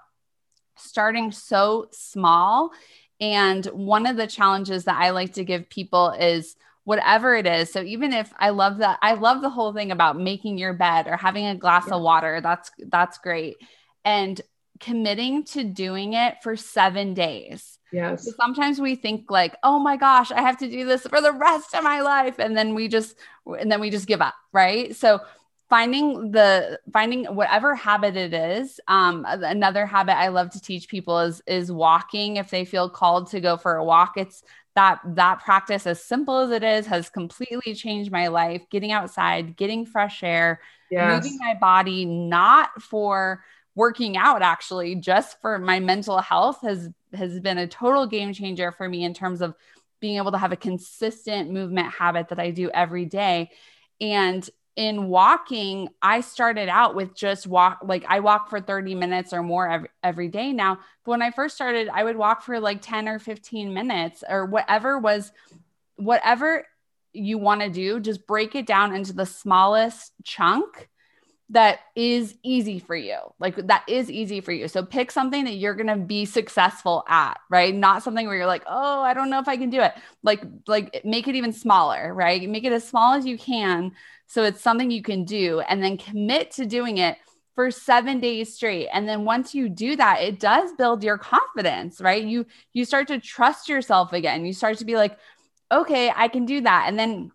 starting 0.80 1.32
so 1.32 1.88
small. 1.92 2.70
And 3.20 3.64
one 3.66 4.06
of 4.06 4.16
the 4.16 4.26
challenges 4.26 4.84
that 4.84 5.00
I 5.00 5.10
like 5.10 5.34
to 5.34 5.44
give 5.44 5.68
people 5.68 6.10
is 6.10 6.56
whatever 6.84 7.36
it 7.36 7.46
is. 7.46 7.72
So 7.72 7.82
even 7.82 8.12
if 8.12 8.32
I 8.38 8.50
love 8.50 8.78
that, 8.78 8.98
I 9.02 9.14
love 9.14 9.42
the 9.42 9.50
whole 9.50 9.72
thing 9.72 9.90
about 9.90 10.18
making 10.18 10.58
your 10.58 10.72
bed 10.72 11.06
or 11.06 11.16
having 11.16 11.46
a 11.46 11.54
glass 11.54 11.86
yeah. 11.88 11.94
of 11.94 12.02
water. 12.02 12.40
That's 12.40 12.70
that's 12.78 13.18
great. 13.18 13.56
And 14.04 14.40
committing 14.80 15.44
to 15.44 15.64
doing 15.64 16.14
it 16.14 16.36
for 16.42 16.56
seven 16.56 17.12
days 17.12 17.78
Yes. 17.92 18.24
So 18.24 18.32
sometimes 18.32 18.80
we 18.80 18.94
think 18.94 19.30
like, 19.30 19.56
oh 19.62 19.78
my 19.78 19.96
gosh, 19.96 20.30
I 20.30 20.42
have 20.42 20.58
to 20.58 20.68
do 20.68 20.84
this 20.84 21.02
for 21.06 21.20
the 21.20 21.32
rest 21.32 21.74
of 21.74 21.82
my 21.82 22.00
life. 22.00 22.38
And 22.38 22.56
then 22.56 22.74
we 22.74 22.88
just, 22.88 23.16
and 23.46 23.70
then 23.72 23.80
we 23.80 23.90
just 23.90 24.06
give 24.06 24.20
up. 24.20 24.34
Right. 24.52 24.94
So 24.94 25.20
finding 25.68 26.30
the 26.30 26.78
finding 26.92 27.24
whatever 27.26 27.74
habit 27.74 28.16
it 28.16 28.32
is 28.32 28.80
um, 28.88 29.24
another 29.28 29.86
habit 29.86 30.16
i 30.16 30.28
love 30.28 30.50
to 30.50 30.60
teach 30.60 30.88
people 30.88 31.18
is 31.18 31.42
is 31.46 31.70
walking 31.70 32.36
if 32.36 32.50
they 32.50 32.64
feel 32.64 32.88
called 32.88 33.30
to 33.30 33.40
go 33.40 33.56
for 33.56 33.76
a 33.76 33.84
walk 33.84 34.14
it's 34.16 34.42
that 34.74 35.00
that 35.04 35.40
practice 35.40 35.86
as 35.86 36.02
simple 36.02 36.38
as 36.38 36.50
it 36.50 36.62
is 36.62 36.86
has 36.86 37.10
completely 37.10 37.74
changed 37.74 38.10
my 38.10 38.28
life 38.28 38.62
getting 38.70 38.92
outside 38.92 39.56
getting 39.56 39.84
fresh 39.84 40.22
air 40.22 40.60
yes. 40.90 41.24
moving 41.24 41.38
my 41.40 41.54
body 41.54 42.04
not 42.04 42.80
for 42.80 43.42
working 43.74 44.16
out 44.16 44.42
actually 44.42 44.94
just 44.94 45.40
for 45.40 45.58
my 45.58 45.80
mental 45.80 46.18
health 46.18 46.60
has 46.62 46.88
has 47.12 47.40
been 47.40 47.58
a 47.58 47.66
total 47.66 48.06
game 48.06 48.32
changer 48.32 48.72
for 48.72 48.88
me 48.88 49.04
in 49.04 49.14
terms 49.14 49.40
of 49.40 49.54
being 50.00 50.16
able 50.16 50.32
to 50.32 50.38
have 50.38 50.52
a 50.52 50.56
consistent 50.56 51.50
movement 51.50 51.92
habit 51.92 52.28
that 52.28 52.38
I 52.38 52.50
do 52.50 52.70
every 52.70 53.04
day. 53.04 53.50
And 54.00 54.48
in 54.78 55.08
walking, 55.08 55.88
I 56.00 56.20
started 56.20 56.68
out 56.68 56.94
with 56.94 57.12
just 57.12 57.48
walk, 57.48 57.80
like 57.84 58.04
I 58.08 58.20
walk 58.20 58.48
for 58.48 58.60
30 58.60 58.94
minutes 58.94 59.32
or 59.32 59.42
more 59.42 59.68
every, 59.68 59.88
every 60.04 60.28
day 60.28 60.52
now. 60.52 60.78
But 61.04 61.10
when 61.10 61.20
I 61.20 61.32
first 61.32 61.56
started, 61.56 61.88
I 61.88 62.04
would 62.04 62.16
walk 62.16 62.42
for 62.42 62.60
like 62.60 62.80
10 62.80 63.08
or 63.08 63.18
15 63.18 63.74
minutes 63.74 64.22
or 64.26 64.46
whatever 64.46 64.96
was, 64.96 65.32
whatever 65.96 66.64
you 67.12 67.38
want 67.38 67.62
to 67.62 67.70
do, 67.70 67.98
just 67.98 68.24
break 68.24 68.54
it 68.54 68.66
down 68.66 68.94
into 68.94 69.12
the 69.12 69.26
smallest 69.26 70.12
chunk 70.22 70.88
that 71.50 71.80
is 71.96 72.34
easy 72.42 72.78
for 72.78 72.94
you. 72.94 73.16
Like 73.38 73.56
that 73.68 73.84
is 73.88 74.10
easy 74.10 74.40
for 74.40 74.52
you. 74.52 74.68
So 74.68 74.84
pick 74.84 75.10
something 75.10 75.44
that 75.44 75.54
you're 75.54 75.74
going 75.74 75.86
to 75.86 75.96
be 75.96 76.26
successful 76.26 77.04
at, 77.08 77.40
right? 77.48 77.74
Not 77.74 78.02
something 78.02 78.26
where 78.26 78.36
you're 78.36 78.46
like, 78.46 78.64
"Oh, 78.66 79.00
I 79.02 79.14
don't 79.14 79.30
know 79.30 79.38
if 79.40 79.48
I 79.48 79.56
can 79.56 79.70
do 79.70 79.80
it." 79.80 79.94
Like 80.22 80.42
like 80.66 81.02
make 81.04 81.26
it 81.26 81.36
even 81.36 81.52
smaller, 81.52 82.12
right? 82.12 82.48
Make 82.48 82.64
it 82.64 82.72
as 82.72 82.86
small 82.86 83.14
as 83.14 83.24
you 83.24 83.38
can 83.38 83.92
so 84.26 84.44
it's 84.44 84.60
something 84.60 84.90
you 84.90 85.02
can 85.02 85.24
do 85.24 85.60
and 85.60 85.82
then 85.82 85.96
commit 85.96 86.50
to 86.52 86.66
doing 86.66 86.98
it 86.98 87.16
for 87.54 87.70
7 87.70 88.20
days 88.20 88.54
straight. 88.54 88.88
And 88.92 89.08
then 89.08 89.24
once 89.24 89.54
you 89.54 89.68
do 89.68 89.96
that, 89.96 90.20
it 90.22 90.38
does 90.38 90.72
build 90.74 91.02
your 91.02 91.18
confidence, 91.18 92.00
right? 92.00 92.22
You 92.22 92.46
you 92.74 92.84
start 92.84 93.08
to 93.08 93.18
trust 93.20 93.68
yourself 93.70 94.12
again. 94.12 94.44
You 94.44 94.52
start 94.52 94.78
to 94.78 94.84
be 94.84 94.96
like, 94.96 95.18
"Okay, 95.72 96.12
I 96.14 96.28
can 96.28 96.44
do 96.44 96.60
that." 96.62 96.84
And 96.88 96.98
then 96.98 97.32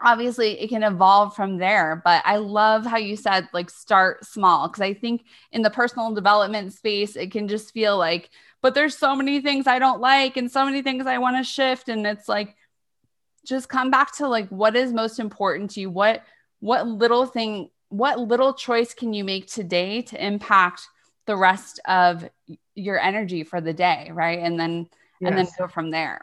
obviously 0.00 0.60
it 0.60 0.68
can 0.68 0.82
evolve 0.82 1.34
from 1.34 1.58
there 1.58 2.00
but 2.04 2.22
i 2.24 2.36
love 2.36 2.86
how 2.86 2.96
you 2.96 3.16
said 3.16 3.48
like 3.52 3.68
start 3.68 4.24
small 4.24 4.68
because 4.68 4.80
i 4.80 4.94
think 4.94 5.24
in 5.52 5.62
the 5.62 5.70
personal 5.70 6.14
development 6.14 6.72
space 6.72 7.16
it 7.16 7.30
can 7.30 7.48
just 7.48 7.72
feel 7.72 7.98
like 7.98 8.30
but 8.60 8.74
there's 8.74 8.96
so 8.96 9.16
many 9.16 9.40
things 9.40 9.66
i 9.66 9.78
don't 9.78 10.00
like 10.00 10.36
and 10.36 10.50
so 10.50 10.64
many 10.64 10.82
things 10.82 11.06
i 11.06 11.18
want 11.18 11.36
to 11.36 11.42
shift 11.42 11.88
and 11.88 12.06
it's 12.06 12.28
like 12.28 12.54
just 13.48 13.68
come 13.68 13.90
back 13.90 14.14
to 14.16 14.28
like 14.28 14.48
what 14.50 14.76
is 14.76 14.92
most 14.92 15.18
important 15.18 15.70
to 15.70 15.80
you? 15.80 15.90
What 15.90 16.22
what 16.60 16.86
little 16.86 17.26
thing 17.26 17.70
what 17.88 18.20
little 18.20 18.52
choice 18.52 18.92
can 18.92 19.14
you 19.14 19.24
make 19.24 19.46
today 19.46 20.02
to 20.02 20.24
impact 20.24 20.86
the 21.24 21.36
rest 21.36 21.80
of 21.86 22.28
your 22.74 23.00
energy 23.00 23.42
for 23.42 23.60
the 23.60 23.72
day 23.72 24.10
right? 24.12 24.38
And 24.38 24.60
then 24.60 24.88
yes. 25.20 25.28
and 25.28 25.38
then 25.38 25.46
go 25.58 25.66
from 25.66 25.90
there. 25.90 26.20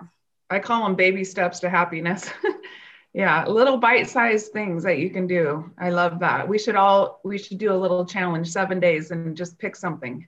I 0.52 0.60
call 0.60 0.84
them 0.84 0.96
baby 0.96 1.24
steps 1.24 1.60
to 1.62 1.70
happiness 1.70 2.30
yeah 3.16 3.46
little 3.48 3.78
bite-sized 3.78 4.52
things 4.52 4.84
that 4.84 5.00
you 5.00 5.10
can 5.10 5.26
do. 5.26 5.72
I 5.80 5.90
love 5.90 6.20
that. 6.20 6.48
We 6.48 6.60
should 6.60 6.76
all 6.76 7.22
we 7.24 7.38
should 7.38 7.58
do 7.58 7.72
a 7.72 7.80
little 7.84 8.06
challenge 8.06 8.50
seven 8.50 8.80
days 8.80 9.12
and 9.12 9.36
just 9.38 9.58
pick 9.58 9.76
something. 9.76 10.28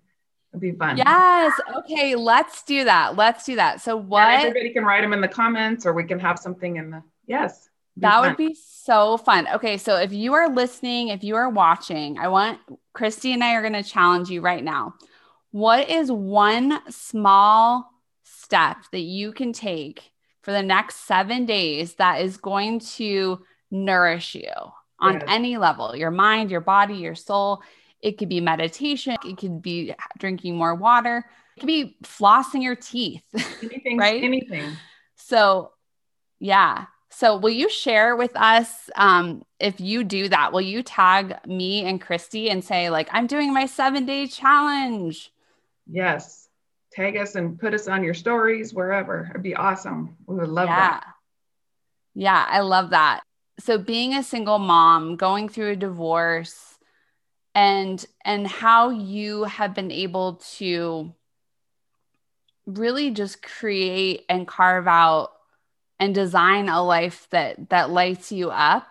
It'd 0.54 0.62
be 0.62 0.72
fun. 0.72 0.98
Yes. 0.98 1.52
Okay 1.80 2.16
let's 2.16 2.64
do 2.64 2.86
that. 2.86 3.18
Let's 3.18 3.44
do 3.44 3.58
that. 3.58 3.82
So 3.82 3.98
what 3.98 4.30
and 4.30 4.48
everybody 4.48 4.72
can 4.72 4.86
write 4.86 5.02
them 5.02 5.12
in 5.12 5.20
the 5.20 5.28
comments 5.28 5.86
or 5.86 5.94
we 5.94 6.06
can 6.06 6.18
have 6.20 6.40
something 6.40 6.78
in 6.78 6.90
the 6.90 7.04
yes. 7.28 7.70
That 7.98 8.22
fun. 8.22 8.30
would 8.30 8.38
be 8.38 8.56
so 8.56 9.18
fun. 9.18 9.50
Okay 9.56 9.78
so 9.78 9.98
if 9.98 10.14
you 10.14 10.34
are 10.34 10.48
listening 10.48 11.10
if 11.10 11.26
you 11.26 11.36
are 11.36 11.50
watching 11.50 12.18
i 12.20 12.30
want 12.30 12.60
christy 12.94 13.34
and 13.34 13.44
i 13.44 13.54
are 13.54 13.62
going 13.62 13.74
to 13.74 13.84
challenge 13.84 14.30
you 14.30 14.40
right 14.40 14.64
now. 14.64 14.96
What 15.52 15.90
is 15.90 16.10
one 16.10 16.80
small 16.90 17.90
step 18.24 18.78
that 18.94 19.02
you 19.02 19.34
can 19.34 19.52
take 19.52 20.12
for 20.48 20.54
the 20.54 20.64
next 20.64 21.06
seven 21.06 21.46
days 21.46 21.96
that 21.96 22.22
is 22.22 22.38
going 22.38 22.80
to 22.80 23.44
nourish 23.70 24.34
you 24.34 24.50
on 24.98 25.22
any 25.28 25.58
level 25.58 25.94
your 25.94 26.10
mind, 26.10 26.50
your 26.50 26.62
body, 26.62 26.96
your 26.96 27.16
soul. 27.16 27.62
It 28.02 28.18
could 28.18 28.30
be 28.30 28.40
meditation, 28.40 29.18
it 29.26 29.36
could 29.36 29.62
be 29.62 29.94
drinking 30.18 30.56
more 30.56 30.74
water, 30.74 31.26
it 31.58 31.60
could 31.60 31.68
be 31.68 31.98
flossing 32.02 32.64
your 32.64 32.78
teeth. 32.78 33.24
Anything, 33.62 33.98
right? 33.98 34.24
Anything. 34.24 34.72
So, 35.18 35.74
yeah. 36.40 36.86
So, 37.10 37.36
will 37.36 37.50
you 37.50 37.70
share 37.70 38.16
with 38.16 38.32
us 38.38 38.90
um, 38.96 39.44
if 39.60 39.82
you 39.82 40.06
do 40.06 40.30
that? 40.30 40.54
Will 40.54 40.62
you 40.62 40.82
tag 40.82 41.46
me 41.46 41.84
and 41.84 42.00
Christy 42.00 42.50
and 42.50 42.64
say, 42.64 42.90
like, 42.90 43.10
I'm 43.12 43.28
doing 43.28 43.54
my 43.54 43.66
seven 43.66 44.06
day 44.06 44.28
challenge? 44.28 45.30
Yes 45.92 46.47
tag 46.98 47.16
us 47.16 47.36
and 47.36 47.60
put 47.60 47.76
us 47.76 47.88
on 47.88 48.04
your 48.04 48.16
stories 48.16 48.74
wherever. 48.74 49.28
It'd 49.30 49.44
be 49.44 49.56
awesome. 49.56 50.18
We 50.26 50.36
would 50.36 50.50
love 50.50 50.68
yeah. 50.68 50.76
that. 50.76 51.04
Yeah, 52.16 52.46
I 52.50 52.62
love 52.62 52.90
that. 52.90 53.22
So 53.60 53.78
being 53.78 54.16
a 54.16 54.24
single 54.24 54.58
mom, 54.58 55.16
going 55.16 55.48
through 55.48 55.72
a 55.72 55.76
divorce 55.76 56.80
and 57.54 58.04
and 58.26 58.48
how 58.48 58.90
you 58.90 59.44
have 59.44 59.76
been 59.76 59.92
able 59.92 60.42
to 60.58 61.14
really 62.66 63.12
just 63.12 63.42
create 63.44 64.26
and 64.28 64.48
carve 64.48 64.88
out 64.88 65.32
and 66.00 66.14
design 66.14 66.68
a 66.68 66.84
life 66.84 67.28
that 67.30 67.70
that 67.70 67.90
lights 67.90 68.32
you 68.32 68.50
up 68.50 68.88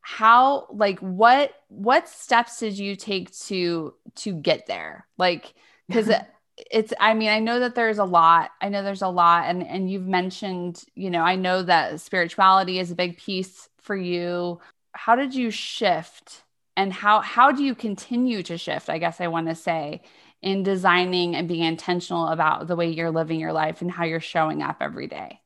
how 0.00 0.66
like 0.72 0.98
what 1.00 1.52
what 1.68 2.08
steps 2.08 2.58
did 2.58 2.76
you 2.76 2.96
take 2.96 3.30
to 3.38 3.94
to 4.16 4.32
get 4.32 4.66
there 4.66 5.06
like 5.18 5.54
because 5.86 6.10
it's 6.70 6.92
i 7.00 7.14
mean 7.14 7.28
i 7.28 7.38
know 7.38 7.60
that 7.60 7.74
there's 7.74 7.98
a 7.98 8.04
lot 8.04 8.50
i 8.60 8.68
know 8.68 8.82
there's 8.82 9.02
a 9.02 9.08
lot 9.08 9.44
and 9.46 9.66
and 9.66 9.90
you've 9.90 10.06
mentioned 10.06 10.84
you 10.94 11.10
know 11.10 11.22
i 11.22 11.36
know 11.36 11.62
that 11.62 12.00
spirituality 12.00 12.78
is 12.78 12.90
a 12.90 12.94
big 12.94 13.16
piece 13.18 13.68
for 13.80 13.96
you. 13.96 14.60
How 14.92 15.16
did 15.16 15.34
you 15.34 15.50
shift 15.50 16.42
and 16.76 16.92
how 16.92 17.20
how 17.20 17.52
do 17.52 17.64
you 17.64 17.74
continue 17.74 18.42
to 18.44 18.58
shift 18.58 18.88
i 18.88 18.98
guess 18.98 19.20
i 19.20 19.26
want 19.26 19.48
to 19.48 19.54
say 19.54 20.02
in 20.42 20.62
designing 20.62 21.36
and 21.36 21.48
being 21.48 21.64
intentional 21.64 22.28
about 22.28 22.66
the 22.66 22.76
way 22.76 22.90
you're 22.90 23.10
living 23.10 23.40
your 23.40 23.52
life 23.52 23.82
and 23.82 23.90
how 23.90 24.04
you're 24.04 24.20
showing 24.20 24.62
up 24.62 24.76
every 24.80 25.06
day? 25.06 25.40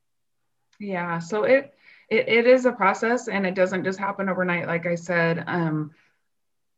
Yeah 0.79 1.19
so 1.19 1.43
it 1.43 1.73
it, 2.09 2.27
it 2.27 2.47
is 2.47 2.65
a 2.65 2.71
process 2.71 3.27
and 3.27 3.45
it 3.45 3.55
doesn't 3.55 3.83
just 3.83 3.99
happen 3.99 4.29
overnight 4.29 4.67
like 4.67 4.85
i 4.85 4.95
said 4.95 5.43
um, 5.47 5.91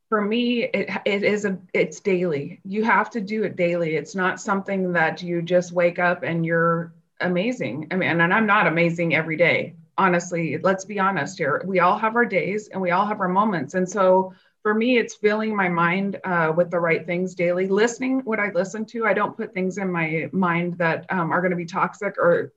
for 0.10 0.22
me 0.22 0.64
it, 0.64 0.90
it 1.06 1.24
is 1.24 1.46
a 1.46 1.58
it's 1.74 2.00
daily. 2.00 2.60
You 2.64 2.84
have 2.84 3.10
to 3.12 3.22
do 3.22 3.44
it 3.44 3.56
daily. 3.56 3.96
It's 3.96 4.16
not 4.16 4.40
something 4.40 4.94
that 4.94 5.22
you 5.22 5.42
just 5.42 5.72
wake 5.72 6.00
up 6.00 6.24
and 6.24 6.46
you're 6.46 6.94
amazing. 7.20 7.88
I 7.92 7.96
mean 7.96 8.22
and 8.22 8.34
i'm 8.34 8.46
not 8.46 8.68
amazing 8.68 9.16
every 9.16 9.38
day. 9.38 9.76
Honestly 9.98 10.58
let's 10.58 10.86
be 10.86 11.00
honest 11.00 11.38
here. 11.38 11.62
We 11.66 11.80
all 11.80 11.98
have 11.98 12.16
our 12.16 12.26
days 12.26 12.70
and 12.70 12.82
we 12.82 12.92
all 12.92 13.06
have 13.06 13.20
our 13.20 13.28
moments. 13.28 13.74
And 13.74 13.88
so 13.88 14.34
for 14.64 14.74
me 14.74 14.98
it's 14.98 15.16
filling 15.16 15.56
my 15.56 15.70
mind 15.70 16.20
uh, 16.24 16.54
with 16.56 16.72
the 16.72 16.80
right 16.80 17.06
things 17.06 17.36
daily. 17.36 17.68
Listening 17.68 18.20
what 18.22 18.40
i 18.40 18.52
listen 18.52 18.86
to 18.86 19.06
i 19.06 19.14
don't 19.14 19.38
put 19.38 19.54
things 19.54 19.78
in 19.78 19.92
my 19.92 20.30
mind 20.32 20.78
that 20.78 21.06
um, 21.10 21.32
are 21.32 21.42
going 21.42 21.52
to 21.52 21.58
be 21.58 21.66
toxic 21.66 22.18
or 22.18 22.54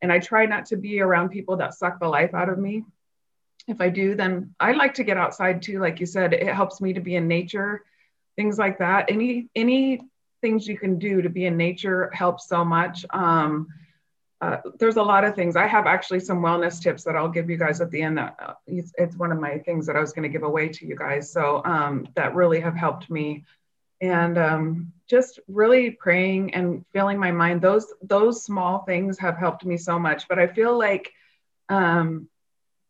and 0.00 0.12
I 0.12 0.18
try 0.18 0.46
not 0.46 0.66
to 0.66 0.76
be 0.76 1.00
around 1.00 1.30
people 1.30 1.56
that 1.56 1.74
suck 1.74 1.98
the 1.98 2.08
life 2.08 2.34
out 2.34 2.48
of 2.48 2.58
me. 2.58 2.84
If 3.68 3.80
I 3.80 3.88
do, 3.90 4.14
then 4.14 4.54
I 4.58 4.72
like 4.72 4.94
to 4.94 5.04
get 5.04 5.16
outside 5.16 5.62
too. 5.62 5.78
Like 5.78 6.00
you 6.00 6.06
said, 6.06 6.32
it 6.32 6.54
helps 6.54 6.80
me 6.80 6.92
to 6.94 7.00
be 7.00 7.16
in 7.16 7.28
nature, 7.28 7.84
things 8.36 8.58
like 8.58 8.78
that. 8.78 9.10
Any 9.10 9.48
any 9.54 10.00
things 10.40 10.66
you 10.66 10.78
can 10.78 10.98
do 10.98 11.22
to 11.22 11.28
be 11.28 11.46
in 11.46 11.56
nature 11.56 12.10
helps 12.12 12.48
so 12.48 12.64
much. 12.64 13.04
Um, 13.10 13.68
uh, 14.40 14.58
there's 14.78 14.96
a 14.96 15.02
lot 15.02 15.24
of 15.24 15.34
things. 15.34 15.56
I 15.56 15.66
have 15.66 15.86
actually 15.86 16.20
some 16.20 16.40
wellness 16.40 16.80
tips 16.80 17.02
that 17.04 17.16
I'll 17.16 17.28
give 17.28 17.50
you 17.50 17.56
guys 17.56 17.80
at 17.80 17.90
the 17.90 18.00
end. 18.00 18.18
That 18.18 18.36
uh, 18.40 18.54
it's, 18.68 18.92
it's, 18.96 19.16
one 19.16 19.32
of 19.32 19.40
my 19.40 19.58
things 19.58 19.84
that 19.86 19.96
I 19.96 20.00
was 20.00 20.12
going 20.12 20.22
to 20.22 20.28
give 20.28 20.44
away 20.44 20.68
to 20.68 20.86
you 20.86 20.94
guys. 20.94 21.32
So 21.32 21.60
um, 21.64 22.06
that 22.14 22.36
really 22.36 22.60
have 22.60 22.76
helped 22.76 23.10
me 23.10 23.44
and 24.00 24.38
um, 24.38 24.92
just 25.08 25.40
really 25.48 25.90
praying 25.90 26.54
and 26.54 26.84
filling 26.92 27.18
my 27.18 27.32
mind 27.32 27.60
those 27.60 27.92
those 28.02 28.44
small 28.44 28.80
things 28.84 29.18
have 29.18 29.36
helped 29.36 29.64
me 29.64 29.76
so 29.76 29.98
much 29.98 30.28
but 30.28 30.38
i 30.38 30.46
feel 30.46 30.78
like 30.78 31.12
um, 31.68 32.28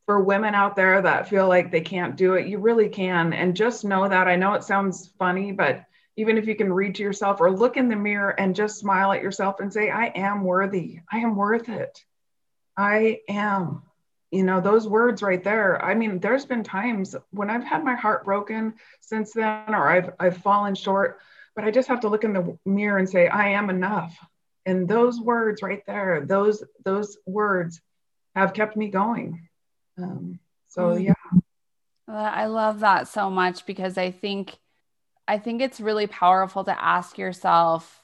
for 0.08 0.20
women 0.20 0.54
out 0.54 0.74
there 0.74 1.02
that 1.02 1.28
feel 1.28 1.46
like 1.46 1.70
they 1.70 1.82
can't 1.82 2.16
do 2.16 2.32
it 2.32 2.46
you 2.46 2.56
really 2.56 2.88
can. 2.88 3.34
And 3.34 3.54
just 3.54 3.84
know 3.84 4.08
that. 4.08 4.26
I 4.26 4.36
know 4.36 4.54
it 4.54 4.64
sounds 4.64 5.12
funny 5.18 5.52
but 5.52 5.84
even 6.16 6.38
if 6.38 6.46
you 6.46 6.56
can 6.56 6.72
read 6.72 6.94
to 6.94 7.02
yourself 7.02 7.42
or 7.42 7.50
look 7.50 7.76
in 7.76 7.90
the 7.90 7.94
mirror 7.94 8.30
and 8.40 8.56
just 8.56 8.78
smile 8.78 9.12
at 9.12 9.22
yourself 9.22 9.60
and 9.60 9.70
say 9.70 9.90
i 9.90 10.06
am 10.06 10.44
worthy. 10.44 11.00
I 11.12 11.18
am 11.18 11.36
worth 11.36 11.68
it. 11.68 12.02
I 12.74 13.20
am. 13.28 13.82
You 14.30 14.44
know 14.44 14.62
those 14.62 14.88
words 14.88 15.20
right 15.20 15.44
there. 15.44 15.84
I 15.84 15.94
mean 15.94 16.20
there's 16.20 16.46
been 16.46 16.64
times 16.64 17.14
when 17.30 17.50
i've 17.50 17.64
had 17.64 17.84
my 17.84 17.94
heart 17.94 18.24
broken 18.24 18.76
since 19.02 19.34
then 19.34 19.74
or 19.74 19.90
i've 19.90 20.12
i've 20.18 20.38
fallen 20.38 20.74
short 20.74 21.18
but 21.54 21.66
i 21.66 21.70
just 21.70 21.88
have 21.88 22.00
to 22.00 22.08
look 22.08 22.24
in 22.24 22.32
the 22.32 22.58
mirror 22.64 22.96
and 22.96 23.10
say 23.10 23.28
i 23.28 23.48
am 23.48 23.68
enough. 23.68 24.18
And 24.64 24.88
those 24.88 25.20
words 25.20 25.60
right 25.62 25.84
there 25.86 26.24
those 26.24 26.64
those 26.82 27.18
words 27.26 27.82
have 28.34 28.54
kept 28.54 28.74
me 28.74 28.88
going 28.88 29.48
um, 29.98 30.38
so 30.68 30.90
mm. 30.90 31.04
yeah 31.04 31.40
i 32.08 32.46
love 32.46 32.80
that 32.80 33.08
so 33.08 33.30
much 33.30 33.66
because 33.66 33.98
i 33.98 34.10
think 34.10 34.58
i 35.26 35.38
think 35.38 35.60
it's 35.60 35.80
really 35.80 36.06
powerful 36.06 36.64
to 36.64 36.84
ask 36.84 37.18
yourself 37.18 38.02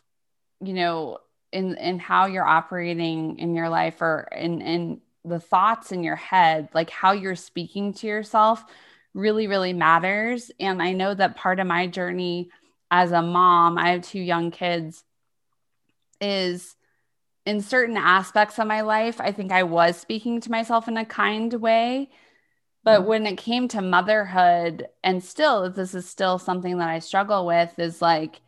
you 0.61 0.73
know 0.73 1.19
in 1.53 1.77
in 1.77 1.99
how 1.99 2.27
you're 2.27 2.47
operating 2.47 3.38
in 3.38 3.55
your 3.55 3.69
life 3.69 4.03
or 4.03 4.29
in 4.33 4.61
in 4.61 5.01
the 5.25 5.40
thoughts 5.40 5.90
in 5.90 6.05
your 6.05 6.16
head, 6.16 6.69
like 6.75 6.90
how 6.90 7.12
you're 7.12 7.37
speaking 7.37 7.95
to 7.95 8.07
yourself, 8.07 8.62
really, 9.14 9.47
really 9.47 9.73
matters. 9.73 10.51
And 10.61 10.83
I 10.83 10.92
know 10.92 11.14
that 11.14 11.37
part 11.37 11.61
of 11.61 11.66
my 11.66 11.87
journey 11.87 12.51
as 12.90 13.12
a 13.12 13.23
mom, 13.23 13.79
I 13.79 13.92
have 13.92 14.03
two 14.03 14.21
young 14.21 14.51
kids, 14.51 15.03
is 16.21 16.77
in 17.47 17.61
certain 17.61 17.97
aspects 17.97 18.59
of 18.59 18.67
my 18.67 18.81
life, 18.81 19.21
I 19.21 19.33
think 19.33 19.53
I 19.53 19.63
was 19.63 19.97
speaking 19.97 20.41
to 20.43 20.51
myself 20.51 20.89
in 20.89 20.97
a 20.97 21.05
kind 21.05 21.53
way. 21.55 22.11
But 22.83 23.01
mm-hmm. 23.01 23.09
when 23.09 23.27
it 23.27 23.39
came 23.39 23.69
to 23.69 23.83
motherhood, 23.83 24.87
and 25.03 25.23
still, 25.23 25.71
this 25.71 25.95
is 25.95 26.09
still 26.09 26.39
something 26.39 26.79
that 26.79 26.89
I 26.89 26.99
struggle 26.99 27.47
with, 27.47 27.79
is 27.79 28.03
like, 28.03 28.41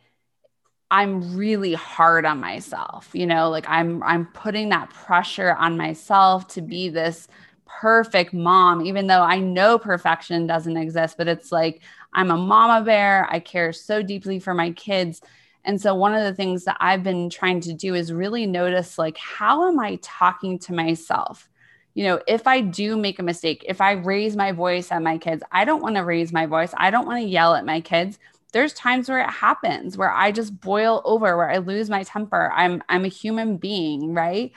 I'm 0.89 1.35
really 1.35 1.73
hard 1.73 2.25
on 2.25 2.39
myself, 2.39 3.09
you 3.13 3.25
know, 3.25 3.49
like 3.49 3.65
I'm 3.67 4.01
I'm 4.03 4.25
putting 4.27 4.69
that 4.69 4.89
pressure 4.89 5.53
on 5.53 5.77
myself 5.77 6.47
to 6.49 6.61
be 6.61 6.89
this 6.89 7.27
perfect 7.65 8.33
mom 8.33 8.85
even 8.85 9.07
though 9.07 9.21
I 9.21 9.39
know 9.39 9.77
perfection 9.77 10.47
doesn't 10.47 10.77
exist, 10.77 11.17
but 11.17 11.27
it's 11.27 11.51
like 11.51 11.81
I'm 12.13 12.31
a 12.31 12.37
mama 12.37 12.85
bear. 12.85 13.27
I 13.29 13.39
care 13.39 13.73
so 13.73 14.01
deeply 14.01 14.39
for 14.39 14.53
my 14.53 14.71
kids. 14.71 15.21
And 15.67 15.79
so 15.79 15.93
one 15.93 16.15
of 16.15 16.23
the 16.23 16.33
things 16.33 16.63
that 16.63 16.77
I've 16.79 17.03
been 17.03 17.29
trying 17.29 17.59
to 17.61 17.73
do 17.73 17.93
is 17.93 18.11
really 18.11 18.47
notice 18.47 18.97
like 18.97 19.17
how 19.17 19.67
am 19.67 19.79
I 19.79 19.99
talking 20.01 20.57
to 20.59 20.73
myself? 20.73 21.47
You 21.93 22.05
know, 22.05 22.21
if 22.27 22.47
I 22.47 22.61
do 22.61 22.97
make 22.97 23.19
a 23.19 23.23
mistake, 23.23 23.63
if 23.67 23.81
I 23.81 23.91
raise 23.91 24.35
my 24.35 24.51
voice 24.51 24.91
at 24.91 25.03
my 25.03 25.17
kids, 25.17 25.43
I 25.51 25.65
don't 25.65 25.81
want 25.81 25.95
to 25.95 26.03
raise 26.03 26.33
my 26.33 26.45
voice. 26.45 26.73
I 26.77 26.89
don't 26.89 27.05
want 27.05 27.21
to 27.21 27.27
yell 27.27 27.53
at 27.53 27.65
my 27.65 27.81
kids 27.81 28.17
there's 28.53 28.73
times 28.73 29.09
where 29.09 29.19
it 29.19 29.29
happens 29.29 29.97
where 29.97 30.11
I 30.11 30.31
just 30.31 30.59
boil 30.59 31.01
over, 31.05 31.35
where 31.37 31.51
I 31.51 31.57
lose 31.57 31.89
my 31.89 32.03
temper. 32.03 32.51
I'm 32.55 32.81
I'm 32.89 33.05
a 33.05 33.09
human 33.09 33.57
being, 33.57 34.13
right? 34.13 34.51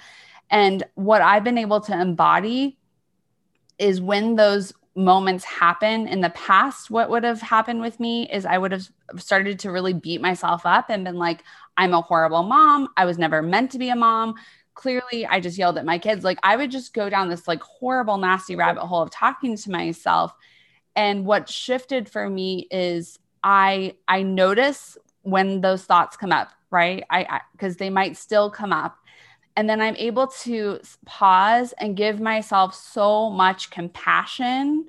And 0.48 0.82
what 0.94 1.22
I've 1.22 1.44
been 1.44 1.58
able 1.58 1.80
to 1.82 2.00
embody 2.00 2.78
is 3.78 4.00
when 4.00 4.36
those 4.36 4.72
moments 4.96 5.44
happen 5.44 6.09
in 6.09 6.20
the 6.20 6.31
past, 6.31 6.90
what 6.90 7.11
would 7.11 7.24
have 7.24 7.40
happened 7.40 7.81
with 7.81 8.00
me 8.00 8.29
is 8.31 8.44
I 8.44 8.59
would 8.59 8.72
have 8.72 8.88
started 9.16 9.59
to 9.61 9.70
really 9.70 9.92
beat 9.92 10.20
myself 10.20 10.66
up 10.66 10.90
and 10.90 11.05
been 11.05 11.16
like, 11.16 11.44
I'm 11.76 11.94
a 11.94 12.00
horrible 12.00 12.42
mom. 12.42 12.88
I 12.96 13.05
was 13.05 13.18
never 13.18 13.40
meant 13.42 13.70
to 13.72 13.79
be 13.79 13.90
a 13.90 13.96
mom. 13.96 14.35
Clearly, 14.74 15.26
I 15.26 15.40
just 15.40 15.59
yelled 15.59 15.79
at 15.79 15.85
my 15.85 15.98
kids. 15.98 16.24
Like, 16.24 16.38
I 16.42 16.57
would 16.57 16.70
just 16.70 16.94
go 16.94 17.09
down 17.09 17.29
this 17.29 17.46
like 17.46 17.62
horrible, 17.62 18.18
nasty 18.18 18.57
rabbit 18.57 18.83
hole 18.83 19.03
of 19.03 19.11
talking 19.11 19.57
to 19.57 19.70
myself. 19.70 20.33
And 20.96 21.24
what 21.24 21.48
shifted 21.48 22.09
for 22.09 22.29
me 22.29 22.66
is 22.70 23.18
I 23.42 23.94
I 24.09 24.22
notice 24.22 24.98
when 25.22 25.61
those 25.61 25.85
thoughts 25.85 26.16
come 26.16 26.33
up, 26.33 26.50
right? 26.70 27.05
I 27.11 27.40
because 27.53 27.76
they 27.76 27.90
might 27.90 28.16
still 28.16 28.50
come 28.50 28.72
up. 28.72 28.96
And 29.56 29.68
then 29.68 29.80
I'm 29.80 29.96
able 29.96 30.28
to 30.42 30.80
pause 31.04 31.74
and 31.78 31.96
give 31.96 32.20
myself 32.20 32.74
so 32.74 33.30
much 33.30 33.70
compassion 33.70 34.86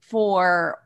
for 0.00 0.78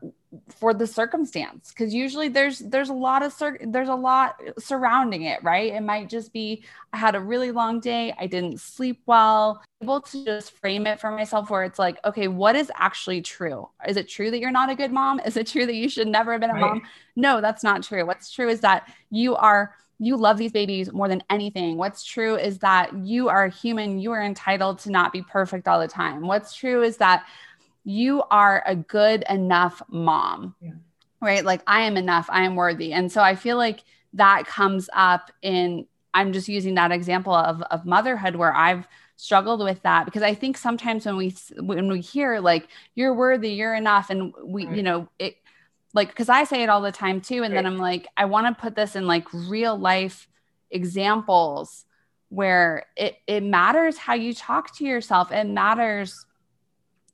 for 0.51 0.75
the 0.75 0.87
circumstance. 0.87 1.71
Because 1.71 1.95
usually 1.95 2.29
there's 2.29 2.59
there's 2.59 2.91
a 2.91 2.95
lot 2.95 3.23
of 3.23 3.33
cir- 3.33 3.59
there's 3.67 3.89
a 3.89 3.95
lot 3.95 4.41
surrounding 4.59 5.23
it 5.23 5.43
right? 5.43 5.73
It 5.73 5.81
might 5.81 6.09
just 6.09 6.33
be 6.33 6.65
i 6.93 6.97
had 6.99 7.15
a 7.15 7.21
really 7.21 7.51
long 7.51 7.81
day 7.81 8.15
i 8.19 8.27
didn't 8.27 8.61
sleep 8.61 9.01
well. 9.07 9.63
Able 9.83 10.01
to 10.03 10.25
just 10.25 10.53
frame 10.59 10.87
it 10.87 11.01
for 11.01 11.11
myself 11.11 11.51
where 11.51 11.65
it's 11.65 11.79
like 11.79 11.99
okay 12.05 12.29
what 12.29 12.57
is 12.57 12.71
actually 12.75 13.23
true? 13.23 13.69
Is 13.87 13.97
it 13.97 14.09
true 14.09 14.31
that 14.31 14.39
you're 14.39 14.51
not 14.51 14.71
a 14.71 14.75
good 14.75 14.93
mom? 14.93 15.21
Is 15.27 15.37
it 15.37 15.47
true 15.47 15.67
that 15.67 15.75
you 15.75 15.89
should 15.89 16.09
never 16.09 16.33
have 16.33 16.41
been 16.41 16.51
a 16.51 16.55
right. 16.55 16.61
mom? 16.61 16.83
No 17.17 17.41
that's 17.41 17.65
not 17.65 17.83
true. 17.83 18.05
What's 18.07 18.31
true 18.31 18.49
is 18.49 18.61
that 18.61 18.93
you 19.11 19.35
are 19.37 19.75
you 19.99 20.17
love 20.17 20.39
these 20.39 20.53
babies 20.53 20.93
more 20.93 21.09
than 21.09 21.23
anything. 21.29 21.77
What's 21.77 22.05
true 22.05 22.37
is 22.37 22.59
that 22.59 22.97
you 23.05 23.29
are 23.29 23.49
human. 23.49 23.99
You 23.99 24.13
are 24.13 24.23
entitled 24.23 24.79
to 24.81 24.91
not 24.91 25.13
be 25.13 25.23
perfect 25.23 25.67
all 25.67 25.81
the 25.81 25.89
time. 25.89 26.27
What's 26.27 26.55
true 26.55 26.83
is 26.83 26.99
that 26.99 27.27
you 27.85 28.23
are 28.31 28.63
a 28.67 28.77
good 28.77 29.25
enough 29.29 29.83
mom, 29.89 30.55
yeah. 30.61 30.73
right? 31.21 31.45
Like 31.45 31.63
I 31.67 31.83
am 31.83 31.97
enough, 31.97 32.29
I 32.31 32.43
am 32.43 32.55
worthy. 32.55 32.93
And 32.93 33.11
so 33.11 33.23
I 33.23 33.35
feel 33.35 33.57
like 33.57 33.83
that 34.13 34.47
comes 34.47 34.89
up 34.93 35.33
in, 35.43 35.87
I'm 36.15 36.33
just 36.33 36.49
using 36.49 36.75
that 36.75 36.93
example 36.93 37.35
of, 37.35 37.63
of 37.63 37.87
motherhood 37.87 38.37
where 38.37 38.55
I've 38.55 38.87
struggled 39.17 39.65
with 39.65 39.83
that 39.83 40.05
because 40.05 40.23
I 40.23 40.35
think 40.35 40.59
sometimes 40.59 41.07
when 41.07 41.17
we, 41.17 41.35
when 41.59 41.89
we 41.89 42.01
hear 42.01 42.41
like, 42.41 42.69
you're 42.95 43.15
worthy, 43.15 43.51
you're 43.51 43.75
enough. 43.75 44.11
And 44.11 44.33
we, 44.45 44.67
right. 44.67 44.77
you 44.77 44.83
know, 44.83 45.09
it 45.19 45.37
like, 45.99 46.15
cause 46.15 46.29
I 46.29 46.45
say 46.45 46.63
it 46.63 46.69
all 46.69 46.81
the 46.81 46.93
time 46.93 47.21
too. 47.21 47.43
And 47.43 47.53
right. 47.53 47.55
then 47.55 47.67
I'm 47.67 47.79
like, 47.79 48.07
I 48.17 48.25
want 48.27 48.47
to 48.47 48.61
put 48.61 48.75
this 48.75 48.97
in 48.97 49.07
like 49.07 49.27
real 49.33 49.77
life 49.77 50.29
examples 50.71 51.85
where 52.29 52.87
it, 52.97 53.17
it 53.27 53.43
matters 53.43 53.99
how 53.99 54.15
you 54.15 54.33
talk 54.33 54.77
to 54.77 54.85
yourself. 54.85 55.33
It 55.33 55.47
matters 55.47 56.27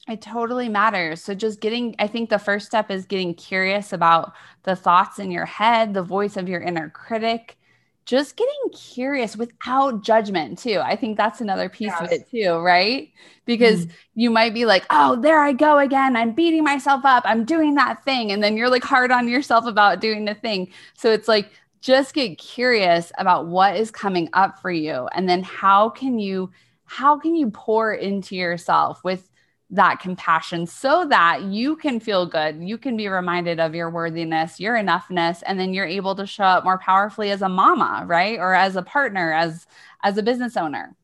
it 0.07 0.21
totally 0.21 0.69
matters. 0.69 1.23
So, 1.23 1.35
just 1.35 1.61
getting, 1.61 1.95
I 1.99 2.07
think 2.07 2.29
the 2.29 2.39
first 2.39 2.67
step 2.67 2.91
is 2.91 3.07
getting 3.07 3.35
curious 3.35 3.93
about 3.93 4.35
the 4.65 4.77
thoughts 4.77 5.19
in 5.19 5.31
your 5.31 5.47
head, 5.47 5.95
the 5.95 6.03
voice 6.03 6.37
of 6.37 6.49
your 6.49 6.61
inner 6.61 6.91
critic. 6.91 7.57
Just 8.05 8.37
getting 8.37 8.71
curious 8.73 9.37
without 9.37 10.03
judgment 10.03 10.59
too. 10.59 10.81
I 10.85 10.95
think 10.97 11.17
that's 11.17 11.41
another 11.41 11.69
piece 11.69 11.89
yes. 11.89 12.03
of 12.03 12.13
it 12.13 12.31
too, 12.31 12.59
right? 12.59 13.11
Because 13.47 13.87
mm. 13.87 13.91
you 14.15 14.31
might 14.31 14.53
be 14.53 14.67
like, 14.67 14.85
"Oh, 14.91 15.17
there 15.17 15.41
I 15.41 15.53
go 15.53 15.79
again. 15.79 16.17
I'm 16.17 16.33
beating 16.33 16.65
myself 16.65 17.05
up. 17.05 17.25
I'm 17.27 17.45
doing 17.45 17.75
that 17.77 18.05
thing." 18.05 18.31
And 18.31 18.43
then 18.43 18.57
you're 18.57 18.71
like 18.71 18.85
hard 18.85 19.11
on 19.11 19.29
yourself 19.29 19.67
about 19.67 20.01
doing 20.01 20.25
the 20.25 20.35
thing. 20.35 20.71
So 20.95 21.13
it's 21.13 21.29
like 21.29 21.51
just 21.85 22.15
get 22.15 22.39
curious 22.39 23.13
about 23.19 23.47
what 23.47 23.77
is 23.77 23.91
coming 23.91 24.31
up 24.33 24.59
for 24.59 24.71
you 24.71 25.07
and 25.15 25.29
then 25.29 25.43
how 25.43 25.91
can 25.91 26.19
you 26.19 26.51
how 26.87 27.19
can 27.19 27.35
you 27.35 27.51
pour 27.51 27.93
into 27.93 28.35
yourself 28.35 29.05
with 29.05 29.31
that 29.71 29.99
compassion 30.01 30.67
so 30.67 31.07
that 31.09 31.43
you 31.43 31.77
can 31.77 31.99
feel 31.99 32.27
good. 32.27 32.63
You 32.63 32.79
can 32.79 32.97
be 32.97 33.09
reminded 33.09 33.59
of 33.59 33.75
your 33.75 33.91
worthiness, 33.91 34.61
your 34.61 34.75
enoughness, 34.75 35.43
and 35.47 35.59
then 35.59 35.75
you're 35.75 35.87
able 35.87 36.15
to 36.17 36.27
show 36.27 36.45
up 36.45 36.65
more 36.65 36.79
powerfully 36.79 37.31
as 37.31 37.43
a 37.43 37.49
mama, 37.49 38.05
right? 38.07 38.39
Or 38.39 38.55
as 38.55 38.77
a 38.77 38.83
partner, 38.83 39.33
as 39.33 39.67
as 40.03 40.19
a 40.19 40.23
business 40.23 40.57
owner. 40.57 40.95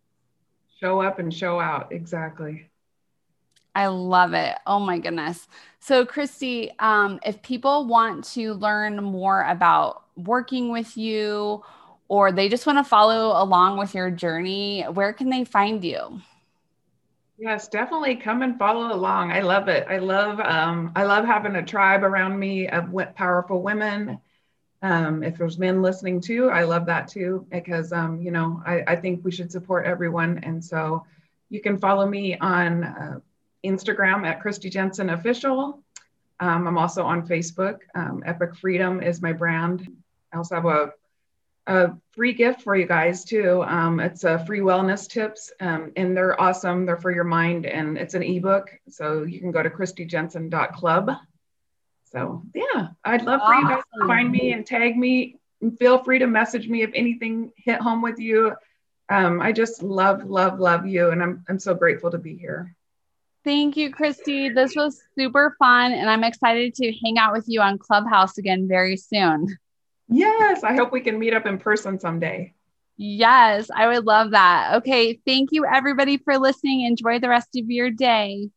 Show 0.79 1.01
up 1.01 1.19
and 1.19 1.33
show 1.33 1.61
out. 1.61 1.91
Exactly. 1.91 2.71
I 3.75 3.87
love 3.87 4.35
it. 4.35 4.57
Oh 4.67 4.81
my 4.81 4.99
goodness. 4.99 5.47
So, 5.79 6.05
Christy, 6.05 6.73
um, 6.79 7.21
if 7.25 7.41
people 7.43 7.87
want 7.87 8.25
to 8.33 8.55
learn 8.55 9.03
more 9.03 9.45
about 9.45 10.05
working 10.17 10.71
with 10.71 10.97
you 10.97 11.63
or 12.09 12.33
they 12.33 12.49
just 12.49 12.67
want 12.67 12.79
to 12.79 12.85
follow 12.85 13.43
along 13.43 13.79
with 13.79 13.95
your 13.95 14.11
journey, 14.11 14.83
where 14.83 15.13
can 15.13 15.31
they 15.31 15.45
find 15.45 15.85
you? 15.85 16.21
Yes, 17.41 17.69
definitely 17.69 18.17
come 18.17 18.43
and 18.43 18.59
follow 18.59 18.95
along. 18.95 19.33
I 19.33 19.41
love 19.41 19.69
it. 19.69 19.87
I 19.89 19.97
love 19.97 20.39
um, 20.41 20.93
I 20.95 21.05
love 21.05 21.25
having 21.25 21.57
a 21.57 21.65
tribe 21.65 22.05
around 22.05 22.39
me 22.39 22.69
of 22.69 22.93
powerful 23.15 23.63
women. 23.63 24.21
Um, 24.83 25.23
if 25.23 25.39
there's 25.39 25.57
men 25.59 25.81
listening 25.81 26.21
too, 26.21 26.51
I 26.51 26.65
love 26.65 26.85
that 26.85 27.09
too 27.09 27.47
because 27.51 27.95
um, 27.95 28.21
you 28.21 28.31
know 28.31 28.63
I, 28.67 28.85
I, 28.87 28.97
think 28.97 29.25
we 29.25 29.31
should 29.31 29.51
support 29.51 29.87
everyone. 29.87 30.41
And 30.43 30.63
so 30.63 31.07
you 31.49 31.63
can 31.63 31.79
follow 31.79 32.07
me 32.07 32.37
on 32.37 32.85
uh, 32.85 33.21
Instagram 33.65 34.27
at 34.27 34.43
Christy 34.43 34.69
Jensen 34.69 35.09
Official. 35.09 35.83
Um, 36.41 36.69
I'm 36.69 36.77
also 36.77 37.05
on 37.05 37.27
Facebook. 37.27 37.79
Um, 37.95 38.23
Epic 38.27 38.55
Freedom 38.55 39.03
is 39.03 39.23
my 39.23 39.33
brand. 39.33 39.89
I 40.31 40.37
also 40.37 40.57
have 40.57 40.67
a 40.67 40.93
a 41.67 41.91
free 42.13 42.33
gift 42.33 42.63
for 42.63 42.75
you 42.75 42.87
guys 42.87 43.25
too. 43.25 43.63
Um, 43.63 44.01
it's 44.01 44.25
a 44.25 44.45
free 44.45 44.61
wellness 44.61 45.09
tips, 45.09 45.53
um, 45.61 45.93
and 45.97 46.17
they're 46.17 46.41
awesome. 46.41 46.87
They're 46.87 46.97
for 46.97 47.11
your 47.11 47.25
mind, 47.25 47.67
and 47.67 47.97
it's 47.99 48.15
an 48.15 48.23
ebook. 48.23 48.71
So 48.89 49.23
you 49.23 49.41
can 49.41 49.51
go 49.51 49.63
to 49.63 49.71
christyjensen.club. 49.71 51.11
So 52.05 52.43
yeah, 52.55 52.89
I'd 53.05 53.23
love 53.23 53.41
for 53.47 53.55
you 53.55 53.69
guys 53.69 53.83
to 54.01 54.07
find 54.07 54.31
me 54.31 54.53
and 54.53 54.67
tag 54.67 54.97
me. 54.97 55.37
Feel 55.79 56.03
free 56.03 56.19
to 56.19 56.27
message 56.27 56.69
me 56.69 56.83
if 56.83 56.91
anything 56.95 57.53
hit 57.57 57.81
home 57.81 58.03
with 58.03 58.19
you. 58.19 58.55
Um, 59.09 59.41
I 59.41 59.53
just 59.53 59.83
love, 59.83 60.25
love, 60.25 60.59
love 60.59 60.87
you, 60.87 61.11
and 61.11 61.23
I'm 61.23 61.45
I'm 61.49 61.59
so 61.59 61.75
grateful 61.75 62.11
to 62.11 62.19
be 62.19 62.37
here. 62.37 62.75
Thank 63.45 63.77
you, 63.77 63.91
Christy. 63.91 64.51
This 64.51 64.77
was 64.77 65.01
super 65.17 65.57
fun, 65.59 65.93
and 65.93 66.11
I'm 66.11 66.25
excited 66.25 66.75
to 66.75 66.93
hang 67.05 67.19
out 67.19 67.33
with 67.33 67.45
you 67.47 67.61
on 67.61 67.79
Clubhouse 67.79 68.39
again 68.39 68.69
very 68.69 68.97
soon. 68.97 69.47
Yes, 70.11 70.65
I 70.65 70.75
hope 70.75 70.93
we 70.93 71.01
can 71.01 71.19
meet 71.19 71.35
up 71.35 71.47
in 71.47 71.59
person 71.59 71.99
someday. 71.99 72.53
Yes, 72.97 73.71
I 73.75 73.87
would 73.87 74.05
love 74.05 74.33
that. 74.33 74.75
Okay, 74.77 75.21
thank 75.25 75.51
you 75.53 75.65
everybody 75.65 76.19
for 76.19 76.37
listening. 76.37 76.83
Enjoy 76.83 77.19
the 77.19 77.29
rest 77.29 77.49
of 77.57 77.71
your 77.71 77.91
day. 77.91 78.51